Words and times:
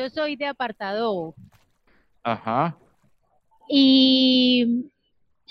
Yo 0.00 0.08
soy 0.08 0.34
de 0.34 0.46
apartado 0.46 1.34
Ajá. 2.22 2.74
y 3.68 4.90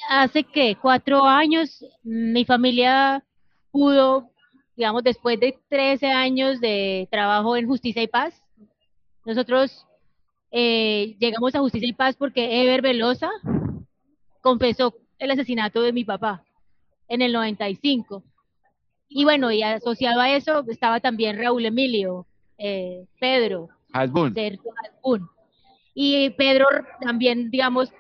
hace 0.09 0.43
que 0.43 0.75
cuatro 0.75 1.23
años 1.23 1.85
mi 2.01 2.45
familia 2.45 3.23
pudo, 3.69 4.31
digamos, 4.75 5.03
después 5.03 5.39
de 5.39 5.55
13 5.69 6.07
años 6.07 6.59
de 6.61 7.07
trabajo 7.11 7.55
en 7.57 7.67
Justicia 7.67 8.01
y 8.01 8.07
Paz, 8.07 8.43
nosotros 9.23 9.85
eh, 10.49 11.15
llegamos 11.19 11.53
a 11.53 11.59
Justicia 11.59 11.87
y 11.87 11.93
Paz 11.93 12.15
porque 12.15 12.63
Ever 12.63 12.81
Velosa 12.81 13.29
confesó 14.41 14.95
el 15.19 15.29
asesinato 15.29 15.83
de 15.83 15.93
mi 15.93 16.05
papá 16.05 16.43
en 17.07 17.21
el 17.21 17.33
95. 17.33 18.23
Y 19.09 19.25
bueno, 19.25 19.51
y 19.51 19.61
asociado 19.61 20.19
a 20.19 20.31
eso 20.31 20.65
estaba 20.67 21.01
también 21.01 21.37
Raúl 21.37 21.67
Emilio, 21.67 22.25
eh, 22.57 23.05
Pedro, 23.19 23.69
Hasbun. 23.93 24.33
Sergio 24.33 24.71
Hasbun. 24.83 25.29
Y 25.93 26.29
Pedro 26.31 26.67
también, 27.01 27.49
digamos, 27.51 27.91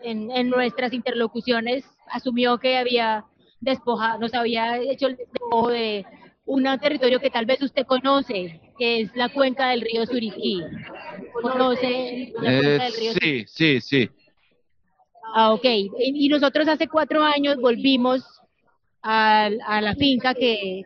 en, 0.00 0.30
en 0.30 0.48
nuestras 0.50 0.92
interlocuciones 0.92 1.84
asumió 2.10 2.58
que 2.58 2.76
había 2.76 3.24
despojado, 3.60 4.18
nos 4.18 4.34
había 4.34 4.78
hecho 4.78 5.06
el 5.06 5.16
despojo 5.16 5.70
de 5.70 6.04
un 6.44 6.64
territorio 6.80 7.20
que 7.20 7.30
tal 7.30 7.46
vez 7.46 7.62
usted 7.62 7.86
conoce, 7.86 8.60
que 8.78 9.00
es 9.02 9.14
la 9.14 9.28
cuenca 9.28 9.68
del 9.68 9.82
río 9.82 10.04
Suriquí. 10.06 10.60
¿Conoce 11.40 12.32
la 12.40 12.52
Eh, 12.52 12.60
cuenca 12.62 12.84
del 12.84 12.94
río 12.94 13.12
sí, 13.14 13.44
sí, 13.46 13.80
sí. 13.80 14.10
Ah, 15.34 15.52
ok. 15.52 15.64
Y 15.64 16.26
y 16.26 16.28
nosotros 16.28 16.66
hace 16.68 16.88
cuatro 16.88 17.22
años 17.22 17.56
volvimos 17.56 18.22
a, 19.02 19.48
a 19.66 19.80
la 19.80 19.94
finca 19.94 20.34
que, 20.34 20.82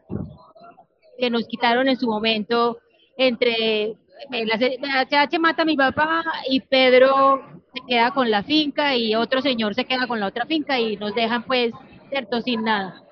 que 1.19 1.31
nos 1.31 1.47
quitaron 1.49 1.89
en 1.89 1.97
su 1.97 2.07
momento 2.07 2.79
entre 3.17 3.83
eh, 3.85 3.97
C- 4.17 4.79
la 4.81 5.39
mata 5.39 5.63
a 5.63 5.65
mi 5.65 5.77
papá 5.77 6.25
y 6.49 6.61
Pedro 6.61 7.43
se 7.75 7.81
queda 7.87 8.11
con 8.11 8.31
la 8.31 8.43
finca 8.43 8.97
y 8.97 9.15
otro 9.15 9.41
señor 9.43 9.75
se 9.75 9.85
queda 9.85 10.07
con 10.07 10.21
la 10.21 10.27
otra 10.27 10.47
finca 10.47 10.79
y 10.81 10.97
nos 10.97 11.15
dejan 11.15 11.43
pues, 11.43 11.73
cierto, 12.09 12.41
sin 12.41 12.65
nada. 12.65 13.03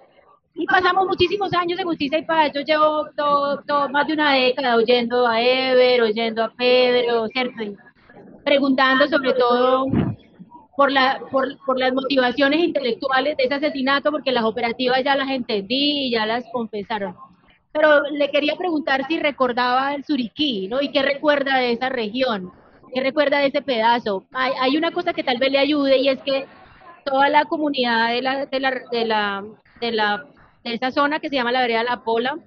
Y 0.55 0.67
pasamos 0.67 1.07
muchísimos 1.07 1.53
años 1.53 1.79
en 1.81 1.87
Justicia 1.87 2.19
y 2.19 2.25
Paz. 2.25 2.53
Yo 2.55 2.61
llevo 2.61 3.09
todo, 3.17 3.89
más 3.89 4.07
de 4.07 4.13
una 4.13 4.35
década 4.35 4.77
oyendo 4.77 5.27
a 5.27 5.43
Ever, 5.43 6.03
oyendo 6.03 6.45
a 6.45 6.53
Pedro, 6.55 7.27
¿cierto? 7.29 7.63
Y 7.63 7.77
preguntando 8.45 9.07
sobre 9.09 9.33
todo 9.33 9.87
por, 10.77 10.91
por 11.67 11.79
las 11.79 11.93
motivaciones 11.93 12.61
intelectuales 12.61 13.37
de 13.37 13.45
ese 13.45 13.55
asesinato, 13.55 14.13
porque 14.13 14.31
las 14.33 14.45
operativas 14.45 15.03
ya 15.03 15.17
las 15.17 15.29
entendí 15.29 16.07
y 16.07 16.11
ya 16.13 16.25
las 16.25 16.45
confesaron. 16.53 17.17
Pero 17.75 18.03
le 18.05 18.31
quería 18.31 18.55
preguntar 18.55 19.05
si 19.09 19.19
recordaba 19.19 19.95
el 19.95 20.05
Suriquí, 20.05 20.69
¿no? 20.69 20.81
Y 20.81 20.93
qué 20.93 21.03
recuerda 21.03 21.59
de 21.59 21.73
esa 21.73 21.89
región, 21.89 22.53
qué 22.95 23.03
recuerda 23.03 23.39
de 23.39 23.49
ese 23.49 23.63
pedazo. 23.63 24.25
Hay, 24.33 24.77
una 24.77 24.93
cosa 24.93 25.13
que 25.13 25.25
tal 25.25 25.39
vez 25.39 25.51
le 25.51 25.59
ayude 25.59 25.99
y 25.99 26.09
es 26.09 26.21
que 26.23 26.47
toda 27.05 27.29
la 27.29 27.47
comunidad 27.47 28.11
de 28.11 28.23
la, 28.23 28.47
de 28.47 28.61
la, 28.61 28.71
de 28.93 29.05
la, 29.05 29.45
de 29.81 29.91
la, 29.91 30.25
de 30.63 30.75
esa 30.75 30.93
zona 30.93 31.19
que 31.19 31.29
se 31.29 31.35
llama 31.35 31.51
la 31.51 31.63
vereda 31.63 31.83
La 31.83 32.05
Pola, 32.05 32.39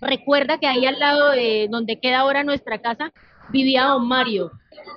recuerda 0.00 0.56
que 0.56 0.66
ahí 0.66 0.86
al 0.86 0.98
lado 0.98 1.32
de 1.32 1.68
donde 1.70 2.00
queda 2.00 2.20
ahora 2.20 2.42
nuestra 2.42 2.78
casa, 2.78 3.12
vivía 3.50 3.84
don 3.84 4.08
Mario. 4.08 4.52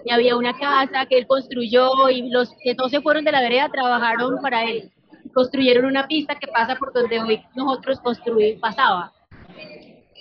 Y 0.06 0.12
había 0.12 0.38
una 0.38 0.58
casa 0.58 1.06
que 1.06 1.18
él 1.18 1.28
construyó 1.28 2.10
y 2.10 2.30
los 2.30 2.50
que 2.64 2.76
no 2.76 2.88
se 2.88 3.02
fueron 3.02 3.26
de 3.26 3.34
la 3.34 3.42
vereda 3.42 3.68
trabajaron 3.68 4.42
para 4.42 4.64
él. 4.64 4.90
Construyeron 5.34 5.84
una 5.84 6.08
pista 6.08 6.36
que 6.36 6.48
pasa 6.48 6.78
por 6.78 6.94
donde 6.94 7.20
hoy 7.20 7.42
nosotros 7.56 8.00
construimos, 8.00 8.62
pasaba, 8.62 9.12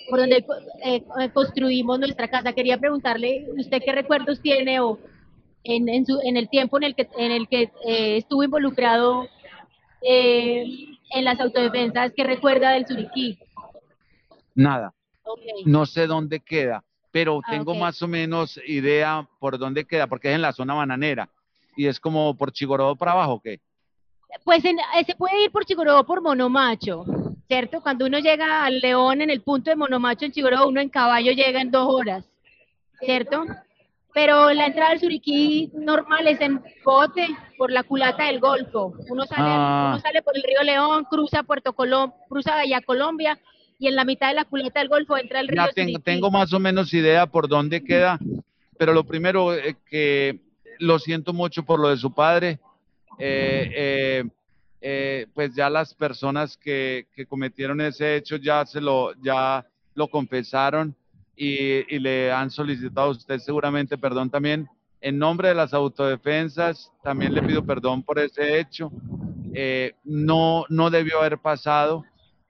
por 0.09 0.19
donde 0.19 0.37
eh, 0.83 1.03
eh, 1.21 1.29
construimos 1.33 1.99
nuestra 1.99 2.27
casa. 2.27 2.53
Quería 2.53 2.77
preguntarle, 2.77 3.45
¿usted 3.57 3.81
qué 3.85 3.91
recuerdos 3.91 4.41
tiene 4.41 4.79
o 4.79 4.97
en, 5.63 5.87
en, 5.89 6.05
su, 6.05 6.19
en 6.23 6.37
el 6.37 6.49
tiempo 6.49 6.77
en 6.77 6.83
el 6.83 6.95
que, 6.95 7.07
en 7.17 7.31
el 7.31 7.47
que 7.47 7.71
eh, 7.85 8.17
estuvo 8.17 8.43
involucrado 8.43 9.27
eh, 10.01 10.63
en 11.11 11.25
las 11.25 11.39
autodefensas, 11.39 12.13
qué 12.15 12.23
recuerda 12.23 12.71
del 12.71 12.87
Suriquí? 12.87 13.37
Nada. 14.55 14.93
No 15.65 15.85
sé 15.85 16.07
dónde 16.07 16.39
queda, 16.39 16.83
pero 17.11 17.39
Ah, 17.45 17.51
tengo 17.51 17.75
más 17.75 18.01
o 18.01 18.07
menos 18.07 18.59
idea 18.65 19.27
por 19.39 19.57
dónde 19.59 19.85
queda, 19.85 20.07
porque 20.07 20.29
es 20.29 20.35
en 20.35 20.41
la 20.41 20.53
zona 20.53 20.73
bananera. 20.73 21.29
Y 21.75 21.85
es 21.85 21.99
como 21.99 22.35
por 22.35 22.51
Chigoró 22.51 22.95
para 22.95 23.11
abajo, 23.11 23.33
¿o 23.33 23.39
¿qué? 23.41 23.59
Pues 24.43 24.63
en- 24.65 24.77
se 25.05 25.15
puede 25.15 25.43
ir 25.43 25.51
por 25.51 25.65
Chigoró 25.65 26.03
por 26.03 26.21
Monomacho, 26.21 27.05
¿cierto? 27.49 27.81
Cuando 27.81 28.05
uno 28.05 28.19
llega 28.19 28.63
al 28.63 28.79
León 28.79 29.21
en 29.21 29.31
el 29.31 29.41
punto 29.41 29.71
de 29.71 29.75
Monomacho 29.75 30.25
en 30.25 30.31
Chigoró, 30.31 30.67
uno 30.67 30.79
en 30.81 30.89
caballo 30.89 31.31
llega 31.31 31.59
en 31.59 31.71
dos 31.71 31.87
horas, 31.91 32.23
¿cierto? 33.01 33.43
Pero 34.13 34.51
la 34.53 34.67
entrada 34.67 34.91
al 34.91 34.99
Suriquí 34.99 35.71
normal 35.73 36.27
es 36.27 36.39
en 36.41 36.61
bote 36.85 37.27
por 37.57 37.71
la 37.71 37.81
culata 37.83 38.25
del 38.25 38.39
Golfo. 38.39 38.93
Uno 39.09 39.25
sale, 39.25 39.41
Ah. 39.47 39.89
uno 39.93 39.99
sale 39.99 40.21
por 40.21 40.35
el 40.37 40.43
río 40.43 40.61
León, 40.63 41.05
cruza 41.09 41.41
Puerto 41.41 41.73
Colom, 41.73 42.11
cruza 42.27 42.53
Colombia 42.85 43.39
y 43.79 43.87
en 43.87 43.95
la 43.95 44.05
mitad 44.05 44.27
de 44.29 44.35
la 44.35 44.45
culata 44.45 44.79
del 44.79 44.89
Golfo 44.89 45.17
entra 45.17 45.39
el 45.39 45.47
río 45.47 45.63
Ya 45.65 45.71
tengo, 45.71 45.89
Suriquí. 45.93 46.03
tengo 46.03 46.29
más 46.29 46.53
o 46.53 46.59
menos 46.59 46.93
idea 46.93 47.25
por 47.25 47.47
dónde 47.47 47.83
queda, 47.83 48.19
pero 48.77 48.93
lo 48.93 49.03
primero 49.05 49.55
eh, 49.55 49.75
que 49.89 50.39
lo 50.77 50.99
siento 50.99 51.33
mucho 51.33 51.63
por 51.63 51.79
lo 51.79 51.89
de 51.89 51.97
su 51.97 52.13
padre. 52.13 52.59
Eh, 53.17 53.71
eh, 53.75 54.23
eh, 54.81 55.27
pues 55.33 55.53
ya 55.55 55.69
las 55.69 55.93
personas 55.93 56.57
que, 56.57 57.07
que 57.13 57.25
cometieron 57.25 57.81
ese 57.81 58.15
hecho 58.15 58.37
ya 58.37 58.65
se 58.65 58.79
lo, 58.79 59.13
ya 59.21 59.65
lo 59.93 60.07
confesaron 60.07 60.95
y, 61.35 61.93
y 61.93 61.99
le 61.99 62.31
han 62.31 62.49
solicitado 62.49 63.07
a 63.07 63.11
usted 63.11 63.39
seguramente 63.39 63.97
perdón 63.97 64.29
también. 64.29 64.67
En 65.01 65.17
nombre 65.17 65.49
de 65.49 65.55
las 65.55 65.73
autodefensas, 65.73 66.91
también 67.03 67.33
le 67.33 67.41
pido 67.41 67.65
perdón 67.65 68.03
por 68.03 68.19
ese 68.19 68.59
hecho. 68.59 68.91
Eh, 69.53 69.93
no, 70.03 70.65
no 70.69 70.89
debió 70.89 71.19
haber 71.19 71.37
pasado 71.39 72.03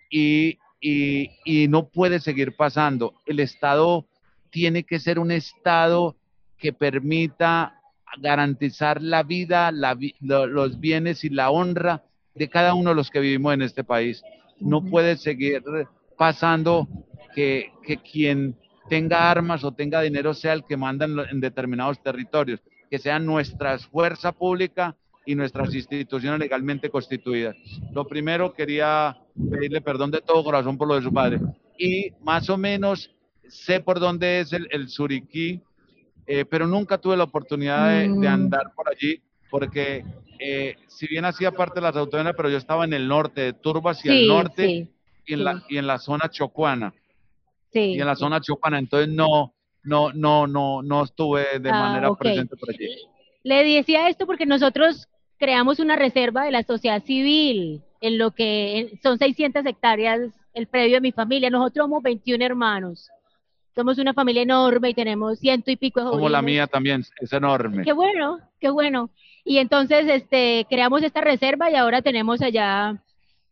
y, 0.09 0.57
y, 0.81 1.29
y 1.45 1.67
no 1.67 1.87
puede 1.87 2.19
seguir 2.19 2.55
pasando. 2.55 3.13
El 3.25 3.39
Estado 3.39 4.05
tiene 4.49 4.83
que 4.83 4.99
ser 4.99 5.19
un 5.19 5.31
Estado 5.31 6.15
que 6.57 6.73
permita 6.73 7.79
garantizar 8.17 9.01
la 9.01 9.21
vida, 9.23 9.71
la 9.71 9.95
los 10.19 10.79
bienes 10.79 11.23
y 11.23 11.29
la 11.29 11.51
honra 11.51 12.03
de 12.35 12.49
cada 12.49 12.73
uno 12.73 12.91
de 12.91 12.95
los 12.95 13.09
que 13.09 13.19
vivimos 13.19 13.53
en 13.53 13.61
este 13.61 13.83
país. 13.83 14.23
No 14.59 14.83
puede 14.83 15.17
seguir 15.17 15.63
pasando 16.17 16.87
que, 17.33 17.71
que 17.83 17.97
quien 17.97 18.55
tenga 18.89 19.29
armas 19.29 19.63
o 19.63 19.71
tenga 19.71 20.01
dinero 20.01 20.33
sea 20.33 20.53
el 20.53 20.65
que 20.65 20.75
manda 20.75 21.05
en, 21.05 21.39
determinados 21.39 22.01
territorios, 22.01 22.59
que 22.89 22.97
sea 22.97 23.19
nuestra 23.19 23.77
fuerza 23.77 24.31
pública 24.31 24.95
y 25.25 25.35
nuestras 25.35 25.73
instituciones 25.75 26.39
legalmente 26.39 26.89
constituidas. 26.89 27.55
Lo 27.93 28.05
primero, 28.07 28.53
quería 28.53 29.15
pedirle 29.49 29.79
perdón 29.81 30.11
de 30.11 30.21
todo 30.21 30.43
corazón 30.43 30.77
por 30.77 30.87
lo 30.87 30.95
de 30.95 31.03
su 31.03 31.13
padre. 31.13 31.39
Y 31.77 32.11
más 32.21 32.49
o 32.49 32.57
menos 32.57 33.11
sé 33.47 33.79
por 33.79 33.99
dónde 33.99 34.39
es 34.41 34.51
el, 34.53 34.67
el 34.71 34.89
Suriquí, 34.89 35.61
eh, 36.25 36.45
pero 36.45 36.67
nunca 36.67 36.97
tuve 36.97 37.15
la 37.15 37.23
oportunidad 37.23 37.89
de, 37.89 38.01
de 38.01 38.09
Mm. 38.09 38.25
andar 38.27 38.73
por 38.75 38.89
allí, 38.89 39.21
porque 39.49 40.03
eh, 40.39 40.75
si 40.87 41.07
bien 41.07 41.25
hacía 41.25 41.51
parte 41.51 41.75
de 41.75 41.81
las 41.81 41.95
autonomías, 41.95 42.35
pero 42.35 42.49
yo 42.49 42.57
estaba 42.57 42.85
en 42.85 42.93
el 42.93 43.07
norte, 43.07 43.41
de 43.41 43.53
Turbo 43.53 43.89
hacia 43.89 44.13
el 44.13 44.27
norte 44.27 44.65
sí, 44.65 44.89
y, 45.25 45.33
en 45.33 45.39
sí. 45.39 45.43
la, 45.45 45.63
y 45.69 45.77
en 45.77 45.87
la 45.87 45.99
zona 45.99 46.29
chocuana. 46.29 46.93
sí, 47.71 47.93
Y 47.95 47.99
en 48.01 48.07
la 48.07 48.15
zona 48.15 48.41
chocuana, 48.41 48.79
entonces 48.79 49.09
no, 49.09 49.53
no, 49.83 50.11
no, 50.13 50.47
no, 50.47 50.81
no 50.81 51.03
estuve 51.03 51.59
de 51.59 51.69
Ah, 51.69 51.79
manera 51.79 52.13
presente 52.15 52.55
por 52.55 52.69
allí. 52.69 52.87
Le 53.43 53.63
decía 53.63 54.09
esto 54.09 54.25
porque 54.25 54.45
nosotros 54.45 55.07
creamos 55.37 55.79
una 55.79 55.95
reserva 55.95 56.43
de 56.43 56.51
la 56.51 56.63
sociedad 56.63 57.03
civil 57.03 57.81
en 58.01 58.17
lo 58.17 58.31
que 58.31 58.97
son 59.03 59.17
600 59.17 59.65
hectáreas 59.65 60.21
el 60.53 60.67
predio 60.67 60.95
de 60.95 61.01
mi 61.01 61.11
familia. 61.11 61.49
Nosotros 61.49 61.85
somos 61.85 62.03
21 62.03 62.43
hermanos. 62.43 63.09
Somos 63.79 63.97
una 63.97 64.13
familia 64.13 64.41
enorme 64.41 64.89
y 64.89 64.93
tenemos 64.93 65.39
ciento 65.39 65.71
y 65.71 65.77
pico 65.77 66.03
de 66.03 66.09
Como 66.11 66.27
la 66.29 66.41
mía 66.41 66.67
también, 66.67 67.03
es 67.21 67.31
enorme. 67.33 67.83
Qué 67.83 67.93
bueno, 67.93 68.39
qué 68.59 68.69
bueno. 68.69 69.09
Y 69.45 69.57
entonces 69.59 70.05
este, 70.07 70.65
creamos 70.69 71.01
esta 71.01 71.21
reserva 71.21 71.71
y 71.71 71.75
ahora 71.75 72.01
tenemos 72.01 72.41
allá 72.41 73.01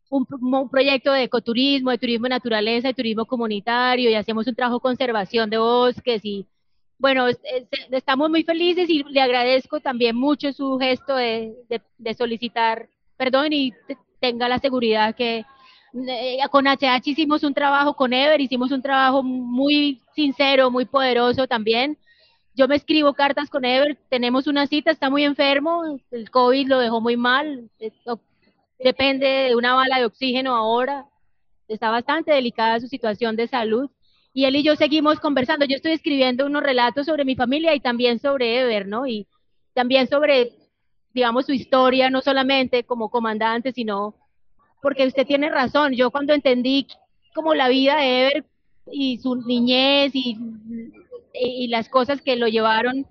un, 0.10 0.26
un 0.42 0.70
proyecto 0.70 1.14
de 1.14 1.24
ecoturismo, 1.24 1.92
de 1.92 1.98
turismo 1.98 2.26
de 2.26 2.30
naturaleza, 2.32 2.90
de 2.90 2.94
turismo 2.94 3.26
comunitario 3.26 4.10
y 4.10 4.16
hacemos 4.16 4.46
un 4.48 4.56
trabajo 4.56 4.78
de 4.80 4.82
conservación 4.82 5.50
de 5.50 5.58
bosques 5.58 6.20
y 6.26 6.46
bueno, 7.00 7.28
es- 7.28 7.40
es- 7.44 7.68
estamos 7.92 8.30
muy 8.30 8.44
felices 8.44 8.90
y 8.90 9.04
le 9.04 9.22
agradezco 9.22 9.80
también 9.80 10.16
mucho 10.16 10.52
su 10.52 10.78
gesto 10.78 11.16
de, 11.16 11.54
de- 11.70 11.82
de 11.98 12.14
solicitar 12.16 12.90
perdón 13.16 13.54
y 13.54 13.72
te- 13.88 13.98
tenga 14.20 14.48
la 14.50 14.60
seguridad 14.60 15.16
que 15.16 15.46
eh, 16.08 16.40
con 16.52 16.66
HH 16.68 17.08
hicimos 17.10 17.44
un 17.44 17.54
trabajo, 17.54 17.94
con 17.96 18.14
Ever 18.14 18.40
hicimos 18.42 18.72
un 18.72 18.82
trabajo 18.82 19.24
muy 19.24 20.02
sincero, 20.16 20.72
muy 20.72 20.86
poderoso 20.86 21.48
también. 21.48 21.98
Yo 22.54 22.68
me 22.68 22.76
escribo 22.76 23.14
cartas 23.14 23.50
con 23.50 23.66
Ever, 23.66 23.98
tenemos 24.10 24.48
una 24.48 24.68
cita, 24.68 24.92
está 24.92 25.10
muy 25.10 25.24
enfermo, 25.24 26.00
el 26.12 26.30
COVID 26.32 26.68
lo 26.68 26.80
dejó 26.80 27.02
muy 27.02 27.16
mal, 27.16 27.70
depende 28.80 29.28
de 29.28 29.56
una 29.56 29.76
bala 29.76 30.00
de 30.00 30.06
oxígeno 30.06 30.56
ahora, 30.56 31.06
está 31.68 31.90
bastante 31.92 32.32
delicada 32.32 32.80
su 32.80 32.88
situación 32.88 33.36
de 33.36 33.48
salud. 33.48 33.90
Y 34.34 34.46
él 34.46 34.56
y 34.56 34.64
yo 34.64 34.76
seguimos 34.76 35.20
conversando. 35.20 35.66
Yo 35.66 35.78
estoy 35.78 35.94
escribiendo 35.94 36.46
unos 36.46 36.62
relatos 36.62 37.08
sobre 37.08 37.26
mi 37.26 37.36
familia 37.36 37.74
y 37.74 37.80
también 37.80 38.20
sobre 38.20 38.60
Ever, 38.62 38.88
¿no? 38.88 39.08
Y 39.08 39.28
también 39.74 40.08
sobre, 40.08 40.52
digamos, 41.14 41.48
su 41.48 41.54
historia, 41.54 42.12
no 42.12 42.22
solamente 42.22 42.84
como 42.84 43.10
comandante, 43.10 43.72
sino 43.72 44.16
porque 44.88 45.06
usted 45.06 45.28
tiene 45.28 45.50
razón. 45.50 45.92
Yo 45.96 46.12
cuando 46.12 46.34
entendí 46.34 46.88
como 47.36 47.54
la 47.54 47.68
vida 47.68 47.98
de 47.98 48.22
Ever 48.22 48.46
y 48.90 49.18
su 49.18 49.36
niñez 49.36 50.14
y, 50.14 50.38
las 51.68 51.90
cosas 51.90 52.22
que 52.22 52.38
lo 52.38 52.48
llevaron 52.48 53.06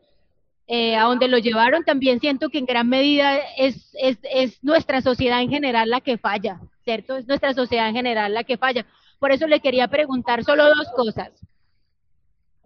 eh, 0.69 0.96
a 0.96 1.02
donde 1.02 1.28
lo 1.28 1.37
llevaron, 1.37 1.84
también 1.84 2.19
siento 2.19 2.49
que 2.49 2.56
en 2.56 2.64
gran 2.64 2.88
medida 2.88 3.37
es, 3.58 3.94
es, 4.00 4.17
es 4.23 4.64
nuestra 4.64 5.02
sociedad 5.02 5.43
en 5.43 5.50
general 5.50 5.90
la 5.90 6.00
que 6.00 6.17
falla, 6.17 6.61
¿cierto? 6.82 7.19
Es 7.19 7.28
nuestra 7.28 7.52
sociedad 7.52 7.90
en 7.90 7.94
general 7.94 8.32
la 8.32 8.44
que 8.44 8.56
falla. 8.56 8.87
Por 9.19 9.31
eso 9.31 9.46
le 9.46 9.61
quería 9.61 9.87
preguntar 9.87 10.44
solo 10.44 10.64
dos 10.64 10.88
cosas. 10.96 11.31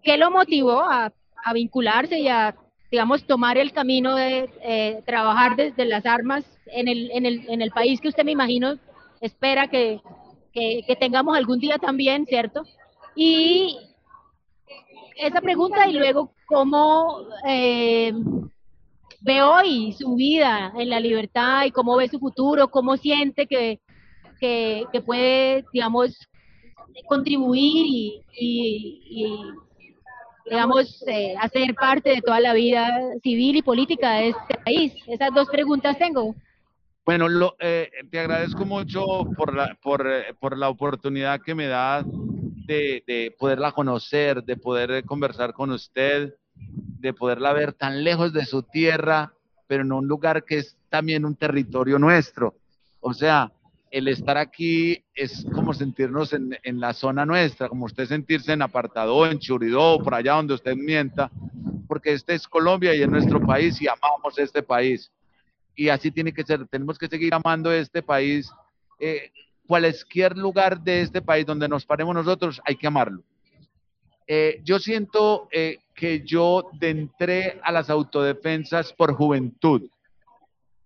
¿Qué 0.05 0.19
lo 0.19 0.31
motivó 0.31 0.83
a, 0.83 1.13
a 1.45 1.53
vincularse 1.53 2.17
y 2.21 2.29
a, 2.29 2.55
digamos, 2.93 3.25
tomar 3.25 3.59
el 3.59 3.73
camino 3.73 4.15
de 4.15 4.49
eh, 4.63 5.03
trabajar 5.05 5.57
desde 5.57 5.85
las 5.85 6.07
armas 6.07 6.45
en 6.67 6.87
el, 6.87 7.11
en, 7.11 7.27
el, 7.27 7.45
en 7.49 7.61
el 7.61 7.73
país 7.73 8.01
que 8.01 8.07
usted 8.07 8.23
me 8.23 8.31
imagino 8.31 8.79
espera 9.21 9.69
que, 9.69 10.01
que, 10.53 10.97
tengamos 10.99 11.37
algún 11.37 11.59
día 11.59 11.79
también, 11.79 12.27
¿cierto? 12.27 12.63
Y 13.15 13.79
esa 15.17 15.41
pregunta 15.41 15.87
y 15.87 15.93
luego 15.93 16.33
cómo 16.47 17.27
eh, 17.47 18.13
ve 19.21 19.43
hoy 19.43 19.93
su 19.93 20.15
vida 20.15 20.73
en 20.77 20.89
la 20.89 21.01
libertad 21.01 21.65
y 21.67 21.71
cómo 21.71 21.97
ve 21.97 22.09
su 22.09 22.19
futuro, 22.19 22.69
cómo 22.69 22.97
siente 22.97 23.47
que, 23.47 23.81
que, 24.41 24.85
que 24.93 25.01
puede, 25.01 25.65
digamos, 25.73 26.17
contribuir 27.07 27.87
y, 27.87 28.23
y, 28.33 29.03
y 29.11 29.41
digamos, 30.51 31.05
eh, 31.07 31.35
hacer 31.39 31.75
parte 31.75 32.11
de 32.11 32.23
toda 32.23 32.41
la 32.41 32.55
vida 32.55 32.89
civil 33.23 33.57
y 33.57 33.63
política 33.63 34.15
de 34.15 34.29
este 34.31 34.55
país. 34.65 34.93
Esas 35.07 35.33
dos 35.35 35.49
preguntas 35.49 35.97
tengo. 35.99 36.35
Bueno, 37.05 37.29
lo, 37.29 37.57
eh, 37.59 37.91
te 38.11 38.21
agradezco 38.21 38.65
mucho 38.67 39.25
por 39.37 39.55
la, 39.55 39.77
por, 39.83 40.07
eh, 40.07 40.35
oportunidad 40.67 41.41
que 41.41 41.55
me 41.55 41.67
da 41.67 42.05
de, 42.05 43.03
de 43.07 43.35
poderla 43.39 43.73
conocer, 43.73 44.45
de 44.45 44.57
poder 44.57 45.05
conversar 45.05 45.53
con 45.55 45.71
usted, 45.71 46.35
de 46.55 47.13
poderla 47.15 47.53
ver 47.53 47.73
tan 47.73 48.05
lejos 48.05 48.33
de 48.33 48.45
su 48.45 48.63
tierra, 48.63 49.33
pero 49.67 49.83
en 49.83 49.93
un 49.93 50.07
lugar 50.07 50.45
que 50.45 50.59
es 50.59 50.77
también 50.91 51.25
un 51.25 51.37
territorio 51.37 51.99
nuestro. 51.99 52.55
O 53.01 53.15
sea, 53.15 53.51
el 53.91 54.07
estar 54.07 54.37
aquí 54.37 55.03
es 55.15 55.47
como 55.53 55.73
sentirnos 55.73 56.33
en, 56.35 56.57
en 56.63 56.81
la 56.81 56.93
zona 56.93 57.25
nuestra, 57.25 57.69
como 57.69 57.87
usted 57.87 58.07
sentirse 58.07 58.53
en 58.53 58.63
Apartadó, 58.63 59.27
en 59.27 59.39
Churidó, 59.39 59.99
por 60.03 60.15
allá 60.15 60.35
donde 60.35 60.55
usted 60.55 60.77
mienta, 60.77 61.31
porque 61.89 62.13
este 62.13 62.35
es 62.35 62.47
Colombia 62.47 62.95
y 62.95 63.03
es 63.03 63.09
nuestro 63.09 63.41
país 63.41 63.81
y 63.81 63.89
amamos 63.89 64.39
este 64.39 64.63
país 64.63 65.11
y 65.75 65.89
así 65.89 66.11
tiene 66.11 66.33
que 66.33 66.43
ser. 66.45 66.67
Tenemos 66.69 66.99
que 66.99 67.09
seguir 67.09 67.33
amando 67.35 67.73
este 67.73 68.03
país. 68.03 68.51
Eh, 68.99 69.31
cualquier 69.67 70.37
lugar 70.37 70.81
de 70.81 71.03
este 71.03 71.23
país 71.23 71.47
donde 71.47 71.69
nos 71.69 71.87
paremos 71.87 72.15
nosotros, 72.15 72.61
hay 72.65 72.77
que 72.77 72.87
amarlo. 72.87 73.23
Eh, 74.27 74.61
yo 74.65 74.79
siento 74.79 75.49
eh, 75.53 75.79
que 75.95 76.23
yo 76.25 76.71
entré 76.81 77.61
a 77.63 77.73
las 77.73 77.91
autodefensas 77.91 78.93
por 78.93 79.15
juventud, 79.15 79.83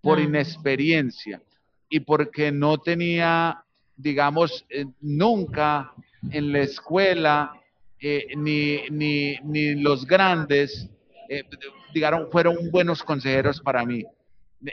por 0.01 0.19
Ah. 0.19 0.23
inexperiencia 0.23 1.41
y 1.89 2.01
porque 2.01 2.53
no 2.53 2.79
tenía, 2.79 3.63
digamos, 3.97 4.65
eh, 4.69 4.87
nunca 5.01 5.93
en 6.31 6.53
la 6.53 6.61
escuela 6.61 7.53
eh, 8.01 8.27
ni, 8.37 8.81
ni, 8.91 9.37
ni 9.45 9.75
los 9.77 10.07
grandes, 10.07 10.89
eh, 11.29 11.43
digamos, 11.95 12.29
fueron 12.31 12.71
buenos 12.71 13.03
consejeros 13.03 13.61
para 13.61 13.85
mí 13.87 14.05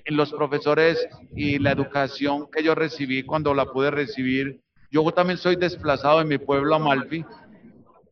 los 0.08 0.32
profesores 0.32 1.08
y 1.36 1.60
la 1.60 1.72
educación 1.72 2.48
que 2.52 2.64
yo 2.64 2.76
recibí 2.76 3.24
cuando 3.24 3.54
la 3.54 3.66
pude 3.66 3.92
recibir. 3.92 4.62
Yo 4.90 5.04
también 5.12 5.38
soy 5.38 5.56
desplazado 5.56 6.20
de 6.20 6.26
mi 6.26 6.38
pueblo, 6.38 6.76
Amalfi, 6.76 7.24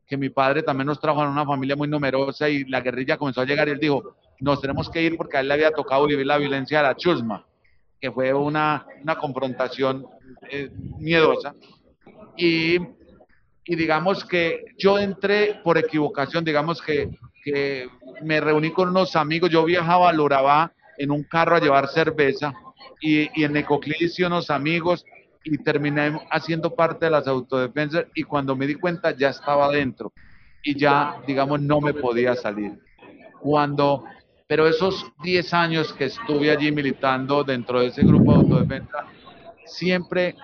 que 0.07 0.17
mi 0.17 0.29
padre 0.29 0.63
también 0.63 0.87
nos 0.87 0.99
trajo 0.99 1.23
en 1.23 1.29
una 1.29 1.45
familia 1.45 1.75
muy 1.75 1.87
numerosa 1.87 2.49
y 2.49 2.63
la 2.65 2.81
guerrilla 2.81 3.17
comenzó 3.17 3.41
a 3.41 3.45
llegar 3.45 3.67
y 3.67 3.71
él 3.71 3.79
dijo, 3.79 4.15
nos 4.39 4.61
tenemos 4.61 4.89
que 4.89 5.03
ir 5.03 5.17
porque 5.17 5.37
a 5.37 5.39
él 5.41 5.47
le 5.47 5.53
había 5.53 5.71
tocado 5.71 6.07
vivir 6.07 6.25
la 6.25 6.37
violencia 6.37 6.79
de 6.79 6.83
la 6.83 6.95
chusma, 6.95 7.45
que 7.99 8.11
fue 8.11 8.33
una, 8.33 8.85
una 9.01 9.17
confrontación 9.17 10.05
eh, 10.49 10.69
miedosa. 10.97 11.53
Y, 12.37 12.77
y 13.65 13.75
digamos 13.75 14.25
que 14.25 14.65
yo 14.77 14.97
entré 14.97 15.59
por 15.63 15.77
equivocación, 15.77 16.43
digamos 16.43 16.81
que, 16.81 17.09
que 17.43 17.87
me 18.23 18.39
reuní 18.39 18.71
con 18.71 18.89
unos 18.89 19.15
amigos, 19.15 19.49
yo 19.49 19.63
viajaba 19.65 20.09
al 20.09 20.19
Urabá, 20.19 20.73
en 20.99 21.11
un 21.11 21.23
carro 21.23 21.55
a 21.55 21.59
llevar 21.59 21.87
cerveza 21.87 22.53
y, 23.01 23.29
y 23.39 23.45
en 23.45 23.53
Necoclí 23.53 23.95
hice 23.99 24.25
unos 24.25 24.49
amigos 24.49 25.05
y 25.43 25.57
terminé 25.57 26.19
haciendo 26.29 26.75
parte 26.75 27.05
de 27.05 27.11
las 27.11 27.27
autodefensas 27.27 28.05
y 28.13 28.23
cuando 28.23 28.55
me 28.55 28.67
di 28.67 28.75
cuenta 28.75 29.15
ya 29.15 29.29
estaba 29.29 29.71
dentro 29.71 30.11
y 30.61 30.77
ya, 30.77 31.15
digamos, 31.25 31.61
no 31.61 31.79
me 31.79 31.93
podía 31.93 32.35
salir. 32.35 32.77
Cuando, 33.39 34.03
pero 34.45 34.67
esos 34.67 35.09
10 35.23 35.53
años 35.53 35.93
que 35.93 36.05
estuve 36.05 36.51
allí 36.51 36.69
militando 36.69 37.45
dentro 37.45 37.79
de 37.79 37.87
ese 37.87 38.03
grupo 38.03 38.33
de 38.33 38.37
autodefensa, 38.39 39.05
siempre 39.65 40.35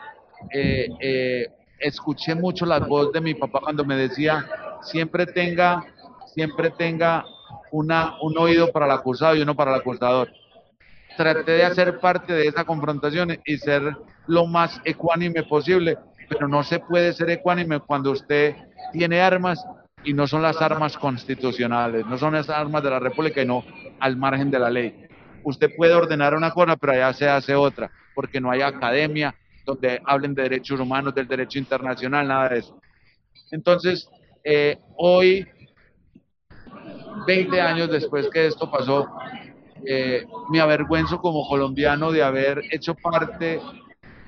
eh, 0.53 0.87
eh, 1.01 1.47
escuché 1.79 2.33
mucho 2.33 2.65
la 2.65 2.79
voz 2.79 3.11
de 3.11 3.19
mi 3.19 3.33
papá 3.33 3.59
cuando 3.59 3.83
me 3.83 3.97
decía, 3.97 4.47
siempre 4.81 5.25
tenga, 5.25 5.85
siempre 6.33 6.69
tenga 6.69 7.25
una, 7.71 8.15
un 8.21 8.37
oído 8.37 8.71
para 8.71 8.85
el 8.85 8.91
acusado 8.93 9.35
y 9.35 9.41
uno 9.41 9.53
para 9.53 9.73
el 9.73 9.81
acusador 9.81 10.31
traté 11.17 11.51
de 11.51 11.63
hacer 11.63 11.99
parte 11.99 12.33
de 12.33 12.47
esa 12.47 12.63
confrontación 12.63 13.37
y 13.45 13.57
ser 13.57 13.95
lo 14.27 14.45
más 14.45 14.81
ecuánime 14.83 15.43
posible, 15.43 15.97
pero 16.29 16.47
no 16.47 16.63
se 16.63 16.79
puede 16.79 17.13
ser 17.13 17.29
ecuánime 17.29 17.79
cuando 17.79 18.11
usted 18.11 18.55
tiene 18.91 19.21
armas 19.21 19.63
y 20.03 20.13
no 20.13 20.27
son 20.27 20.41
las 20.41 20.61
armas 20.61 20.97
constitucionales, 20.97 22.05
no 22.05 22.17
son 22.17 22.33
las 22.33 22.49
armas 22.49 22.83
de 22.83 22.89
la 22.89 22.99
República 22.99 23.41
y 23.41 23.45
no 23.45 23.63
al 23.99 24.17
margen 24.17 24.51
de 24.51 24.59
la 24.59 24.69
ley. 24.69 25.07
Usted 25.43 25.71
puede 25.75 25.93
ordenar 25.93 26.35
una 26.35 26.51
cosa, 26.51 26.75
pero 26.75 26.93
allá 26.93 27.13
se 27.13 27.27
hace 27.27 27.55
otra, 27.55 27.91
porque 28.13 28.39
no 28.39 28.51
hay 28.51 28.61
academia 28.61 29.35
donde 29.65 29.99
hablen 30.05 30.35
de 30.35 30.43
derechos 30.43 30.79
humanos, 30.79 31.13
del 31.15 31.27
derecho 31.27 31.57
internacional, 31.57 32.27
nada 32.27 32.49
de 32.49 32.59
eso. 32.59 32.79
Entonces, 33.51 34.07
eh, 34.43 34.77
hoy, 34.95 35.47
20 37.25 37.61
años 37.61 37.89
después 37.89 38.29
que 38.29 38.45
esto 38.45 38.69
pasó, 38.69 39.07
eh, 39.87 40.25
me 40.49 40.59
avergüenzo 40.59 41.19
como 41.19 41.47
colombiano 41.47 42.11
de 42.11 42.23
haber 42.23 42.61
hecho 42.71 42.95
parte 42.95 43.59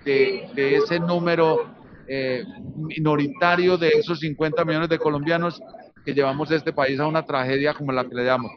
de, 0.05 0.49
de 0.53 0.75
ese 0.75 0.99
número 0.99 1.77
eh, 2.09 2.45
minoritario 2.75 3.77
de 3.77 3.89
esos 3.89 4.19
50 4.19 4.63
millones 4.63 4.87
de 4.87 4.97
colombianos 4.97 5.61
que 6.05 6.13
llevamos 6.13 6.49
este 6.51 6.71
país 6.71 6.97
a 7.01 7.07
una 7.07 7.25
tragedia 7.25 7.73
como 7.73 7.91
la 7.91 8.05
que 8.05 8.15
le 8.15 8.23
damos, 8.23 8.51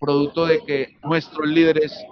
producto 0.00 0.44
de 0.44 0.58
que 0.64 0.96
nuestros 1.04 1.46
líderes 1.46 2.04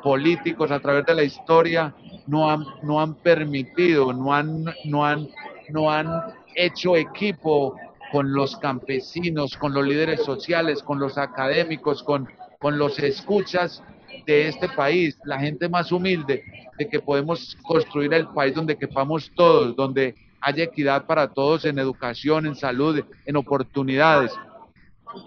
políticos 0.00 0.70
a 0.70 0.78
través 0.78 1.04
de 1.06 1.14
la 1.16 1.24
historia 1.24 1.92
no 2.28 2.48
han, 2.48 2.64
no 2.84 3.00
han 3.00 3.14
permitido, 3.14 4.12
no 4.12 4.32
han, 4.32 4.64
no, 4.84 5.04
han, 5.04 5.28
no 5.70 5.90
han 5.90 6.08
hecho 6.54 6.94
equipo 6.94 7.74
con 8.12 8.32
los 8.32 8.56
campesinos, 8.58 9.56
con 9.56 9.74
los 9.74 9.84
líderes 9.84 10.22
sociales, 10.22 10.84
con 10.84 11.00
los 11.00 11.18
académicos, 11.18 12.04
con, 12.04 12.28
con 12.60 12.78
los 12.78 12.98
escuchas 12.98 13.82
de 14.26 14.48
este 14.48 14.68
país, 14.68 15.18
la 15.24 15.40
gente 15.40 15.68
más 15.68 15.90
humilde, 15.90 16.44
de 16.78 16.88
que 16.88 17.00
podemos 17.00 17.56
construir 17.62 18.12
el 18.12 18.28
país 18.28 18.54
donde 18.54 18.76
quepamos 18.76 19.32
todos, 19.34 19.74
donde 19.74 20.14
haya 20.42 20.64
equidad 20.64 21.06
para 21.06 21.28
todos 21.28 21.64
en 21.64 21.78
educación, 21.78 22.46
en 22.46 22.54
salud, 22.54 23.02
en 23.24 23.36
oportunidades. 23.36 24.32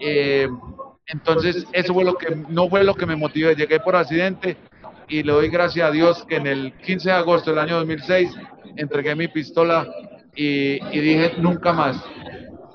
Eh, 0.00 0.48
entonces, 1.08 1.66
eso 1.72 1.92
fue 1.92 2.04
lo 2.04 2.14
que 2.14 2.36
no 2.48 2.68
fue 2.68 2.84
lo 2.84 2.94
que 2.94 3.04
me 3.04 3.16
motivó. 3.16 3.50
Llegué 3.50 3.80
por 3.80 3.96
accidente 3.96 4.56
y 5.08 5.24
le 5.24 5.32
doy 5.32 5.48
gracias 5.48 5.88
a 5.88 5.90
Dios 5.90 6.24
que 6.28 6.36
en 6.36 6.46
el 6.46 6.72
15 6.84 7.08
de 7.08 7.14
agosto 7.16 7.50
del 7.50 7.58
año 7.58 7.76
2006 7.78 8.30
entregué 8.76 9.14
mi 9.16 9.26
pistola 9.26 9.88
y, 10.36 10.74
y 10.96 11.00
dije 11.00 11.32
nunca 11.38 11.72
más. 11.72 12.00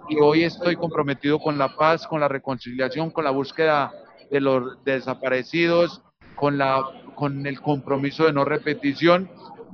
Y 0.10 0.18
hoy 0.20 0.44
estoy 0.44 0.76
comprometido 0.76 1.40
con 1.40 1.58
la 1.58 1.76
paz, 1.76 2.06
con 2.06 2.20
la 2.20 2.28
reconciliación, 2.28 3.10
con 3.10 3.24
la 3.24 3.32
búsqueda 3.32 3.94
de 4.30 4.42
los 4.42 4.84
desaparecidos, 4.84 6.02
con, 6.36 6.58
la, 6.58 6.84
con 7.16 7.46
el 7.46 7.60
compromiso 7.60 8.26
de 8.26 8.34
no 8.34 8.46
repetición 8.46 9.30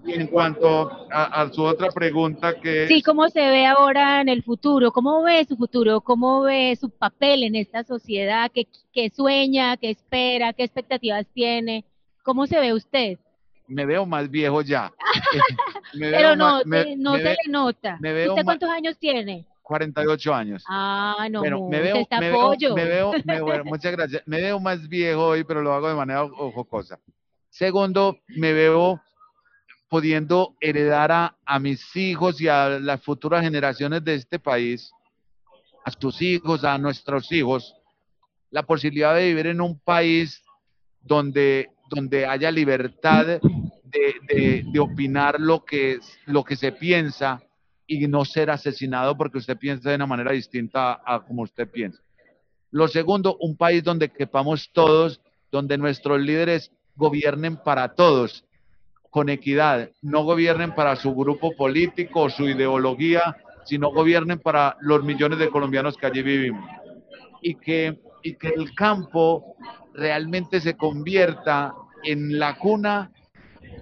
en 0.07 0.27
cuanto 0.27 1.07
a, 1.11 1.49
su 1.51 1.63
otra 1.63 1.89
pregunta 1.89 2.59
que 2.59 2.87
Sí, 2.87 3.01
¿cómo 3.01 3.27
se 3.29 3.39
ve 3.39 3.65
ahora 3.65 4.21
en 4.21 4.29
el 4.29 4.43
futuro? 4.43 4.91
¿Cómo 4.91 5.23
ve 5.23 5.45
su 5.45 5.55
futuro? 5.55 6.01
¿Cómo 6.01 6.41
ve 6.41 6.75
su 6.79 6.89
papel 6.89 7.43
en 7.43 7.55
esta 7.55 7.83
sociedad? 7.83 8.51
¿Qué, 8.53 8.67
qué 8.93 9.09
sueña? 9.09 9.77
¿Qué 9.77 9.91
espera? 9.91 10.53
¿Qué 10.53 10.63
expectativas 10.63 11.25
tiene? 11.33 11.85
¿Cómo 12.23 12.45
se 12.45 12.59
ve 12.59 12.73
usted? 12.73 13.17
Me 13.67 13.85
veo 13.85 14.05
más 14.05 14.29
viejo 14.29 14.61
ya. 14.61 14.93
Pero 15.99 16.35
no, 16.35 16.61
no 16.63 17.15
se 17.15 17.23
le 17.23 17.37
nota. 17.47 17.99
¿Usted 17.99 18.43
cuántos 18.43 18.69
años 18.69 18.97
tiene? 18.97 19.45
48 19.65 20.33
años. 20.33 20.63
Ah, 20.69 21.27
no, 21.29 21.39
bueno, 21.39 21.67
me 21.67 21.81
veo, 21.81 22.07
me 22.19 22.29
veo, 22.29 22.55
me 22.75 22.85
veo, 22.85 23.11
me 23.25 23.41
veo, 23.41 23.65
muchas 23.65 23.91
gracias. 23.91 24.21
Me 24.27 24.39
veo 24.39 24.59
más 24.59 24.87
viejo 24.87 25.25
hoy, 25.25 25.43
pero 25.43 25.61
lo 25.61 25.73
hago 25.73 25.89
de 25.89 25.95
manera 25.95 26.27
jocosa. 26.29 26.99
Segundo, 27.49 28.19
me 28.27 28.53
veo 28.53 29.01
pudiendo 29.89 30.55
heredar 30.61 31.11
a, 31.11 31.37
a, 31.45 31.59
mis 31.59 31.95
hijos 31.95 32.39
y 32.39 32.47
a 32.47 32.79
las 32.79 33.01
futuras 33.01 33.41
generaciones 33.41 34.03
de 34.03 34.15
este 34.15 34.37
país, 34.37 34.91
a 35.83 35.91
sus 35.91 36.21
hijos, 36.21 36.63
a 36.63 36.77
nuestros 36.77 37.31
hijos, 37.31 37.75
la 38.51 38.63
posibilidad 38.63 39.15
de 39.15 39.27
vivir 39.27 39.47
en 39.47 39.61
un 39.61 39.79
país 39.79 40.43
donde, 41.01 41.71
donde 41.89 42.27
haya 42.27 42.51
libertad 42.51 43.25
de, 43.25 43.39
de, 44.27 44.63
de 44.71 44.79
opinar 44.79 45.39
lo 45.39 45.65
que, 45.65 45.99
lo 46.25 46.43
que 46.43 46.55
se 46.55 46.71
piensa 46.71 47.41
y 47.87 48.07
no 48.07 48.25
ser 48.25 48.49
asesinado 48.49 49.15
porque 49.15 49.37
usted 49.37 49.57
piensa 49.57 49.89
de 49.89 49.95
una 49.95 50.07
manera 50.07 50.31
distinta 50.31 51.01
a, 51.05 51.23
como 51.23 51.43
usted 51.43 51.69
piensa. 51.69 52.01
Lo 52.71 52.87
segundo, 52.87 53.37
un 53.39 53.55
país 53.55 53.83
donde 53.83 54.09
quepamos 54.09 54.69
todos, 54.73 55.21
donde 55.51 55.77
nuestros 55.77 56.19
líderes 56.19 56.71
gobiernen 56.95 57.57
para 57.57 57.95
todos 57.95 58.45
con 59.09 59.29
equidad, 59.29 59.91
no 60.01 60.23
gobiernen 60.23 60.75
para 60.75 60.95
su 60.97 61.15
grupo 61.15 61.55
político 61.55 62.23
o 62.23 62.29
su 62.29 62.49
ideología, 62.49 63.37
sino 63.63 63.89
gobiernen 63.91 64.39
para 64.39 64.75
los 64.81 65.03
millones 65.03 65.39
de 65.39 65.49
colombianos 65.49 65.95
que 65.95 66.05
allí 66.05 66.21
vivimos. 66.21 66.69
Y 67.41 67.55
que, 67.55 67.97
y 68.23 68.33
que 68.33 68.49
el 68.49 68.75
campo 68.75 69.55
realmente 69.93 70.59
se 70.59 70.75
convierta 70.75 71.73
en 72.03 72.37
la 72.37 72.57
cuna 72.57 73.11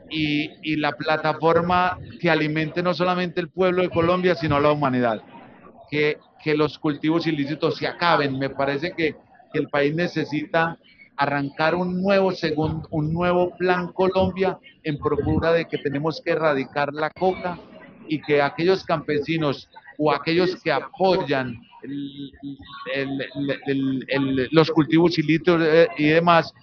y, 0.09 0.51
y, 0.61 0.75
la 0.75 0.91
plataforma 0.91 1.97
que 2.19 2.29
alimente 2.29 2.83
no 2.83 2.93
solamente 2.93 3.41
el 3.41 3.49
pueblo 3.49 3.81
de 3.81 3.89
Colombia, 3.89 4.35
sino 4.35 4.59
la 4.59 4.71
humanidad. 4.71 5.21
Que, 5.89 6.17
que 6.43 6.55
los 6.55 6.77
cultivos 6.77 7.25
ilícitos 7.25 7.77
se 7.77 7.87
acaben. 7.87 8.37
Me 8.37 8.49
parece 8.49 8.93
que, 8.93 9.15
que 9.51 9.59
el 9.59 9.69
país 9.69 9.95
necesita 9.95 10.77
arrancar 11.15 11.75
un 11.75 12.01
nuevo 12.01 12.31
segundo, 12.31 12.87
un 12.91 13.13
nuevo 13.13 13.55
plan 13.57 13.91
Colombia 13.93 14.57
en 14.83 14.97
procura 14.97 15.53
de 15.53 15.65
que 15.65 15.77
tenemos 15.77 16.21
que 16.23 16.31
erradicar 16.31 16.93
la 16.93 17.09
coca 17.11 17.59
y 18.07 18.21
que 18.21 18.41
aquellos 18.41 18.83
campesinos 18.83 19.69
o 19.97 20.11
aquellos 20.11 20.55
que 20.61 20.71
apoyan 20.71 21.55
el, 21.83 22.31
el, 22.93 24.05
el, 24.07 24.49
los 24.51 24.71
cultivos 24.71 25.17
ilícitos 25.17 25.61
eh, 25.63 25.87
y 25.97 26.07
demás, 26.07 26.53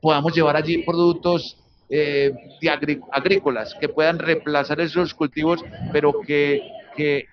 podamos 0.00 0.34
llevar 0.34 0.56
allí 0.56 0.78
productos 0.84 1.61
eh, 1.94 2.32
agrícolas 3.12 3.74
que 3.78 3.88
puedan 3.88 4.18
reemplazar 4.18 4.80
esos 4.80 5.12
cultivos, 5.12 5.62
pero 5.92 6.22
que, 6.26 6.62
que, 6.96 7.26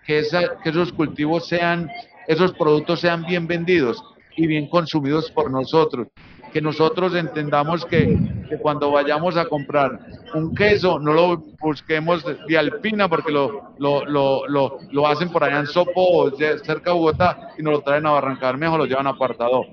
esos 0.66 0.92
cultivos 0.92 1.48
sean, 1.48 1.90
esos 2.28 2.52
productos 2.54 3.00
sean 3.00 3.26
bien 3.26 3.48
vendidos 3.48 4.04
y 4.36 4.48
bien 4.48 4.68
consumidos 4.68 5.32
por 5.32 5.50
nosotros 5.50 6.08
que 6.52 6.62
nosotros 6.62 7.14
entendamos 7.16 7.86
que, 7.86 8.18
que, 8.50 8.58
cuando 8.58 8.90
vayamos 8.92 9.38
a 9.38 9.46
comprar 9.46 10.00
un 10.34 10.56
queso 10.56 11.00
no 11.00 11.14
lo 11.14 11.38
busquemos 11.62 12.26
de 12.48 12.58
Alpina 12.58 13.08
porque 13.08 13.32
lo, 13.32 13.74
lo, 13.78 14.04
lo, 14.06 14.48
lo, 14.48 14.80
lo 14.92 15.08
hacen 15.08 15.30
por 15.30 15.44
allá 15.44 15.60
en 15.60 15.68
Sopo 15.68 16.32
cerca 16.32 16.90
de 16.90 16.98
Bogotá 16.98 17.52
y 17.58 17.62
nos 17.62 17.74
lo 17.74 17.82
traen 17.82 18.08
a 18.08 18.12
Barranca 18.12 18.52
mejor 18.54 18.80
lo 18.80 18.86
llevan 18.86 19.08
apartado. 19.08 19.64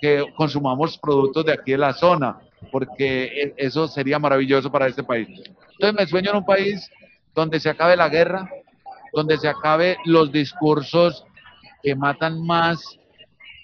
Que 0.00 0.24
consumamos 0.36 0.98
productos 0.98 1.46
de 1.46 1.52
aquí 1.52 1.72
de 1.72 1.78
la 1.78 1.92
zona 1.92 2.38
porque 2.70 3.24
e, 3.24 3.54
eso 3.56 3.88
sería 3.88 4.18
maravilloso 4.18 4.70
para 4.70 4.86
este 4.86 5.02
país. 5.02 5.28
Entonces 5.72 5.94
me 5.94 6.06
sueño 6.06 6.30
en 6.30 6.36
un 6.38 6.44
país 6.44 6.90
donde 7.34 7.60
se 7.60 7.70
acabe 7.70 7.96
la 7.96 8.08
guerra, 8.08 8.48
donde 9.12 9.36
se 9.38 9.48
acabe 9.48 9.96
los 10.04 10.30
discursos 10.32 11.24
que 11.82 11.94
matan 11.94 12.44
más 12.44 12.98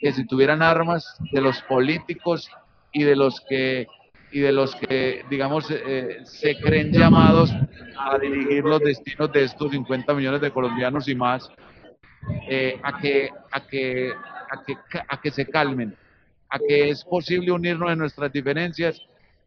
que 0.01 0.13
si 0.13 0.27
tuvieran 0.27 0.63
armas 0.63 1.17
de 1.33 1.41
los 1.41 1.61
políticos 1.63 2.51
y 2.93 3.05
de 3.05 3.17
los 3.17 3.41
que 3.43 3.87
y 4.33 4.41
de 4.41 4.53
los 4.53 4.75
que 4.77 5.25
digamos 5.29 5.71
eh, 5.71 6.19
se 6.25 6.57
creen 6.61 6.93
llamados 6.93 7.53
a 7.99 8.17
dirigir 8.19 8.65
los 8.65 8.81
destinos 8.81 9.33
de 9.33 9.45
estos 9.45 9.73
50 9.73 10.15
millones 10.15 10.41
de 10.41 10.53
colombianos 10.53 11.09
y 11.09 11.15
más 11.15 11.51
eh, 12.49 12.79
a 12.83 12.99
que 12.99 13.31
a 13.51 13.67
que 13.67 14.13
a 14.13 14.65
que 14.65 14.77
a 15.09 15.21
que 15.21 15.31
se 15.31 15.47
calmen 15.47 15.97
a 16.51 16.59
que 16.59 16.91
es 16.91 17.05
posible 17.05 17.53
unirnos 17.53 17.93
en 17.93 17.99
nuestras 17.99 18.33
diferencias 18.33 19.01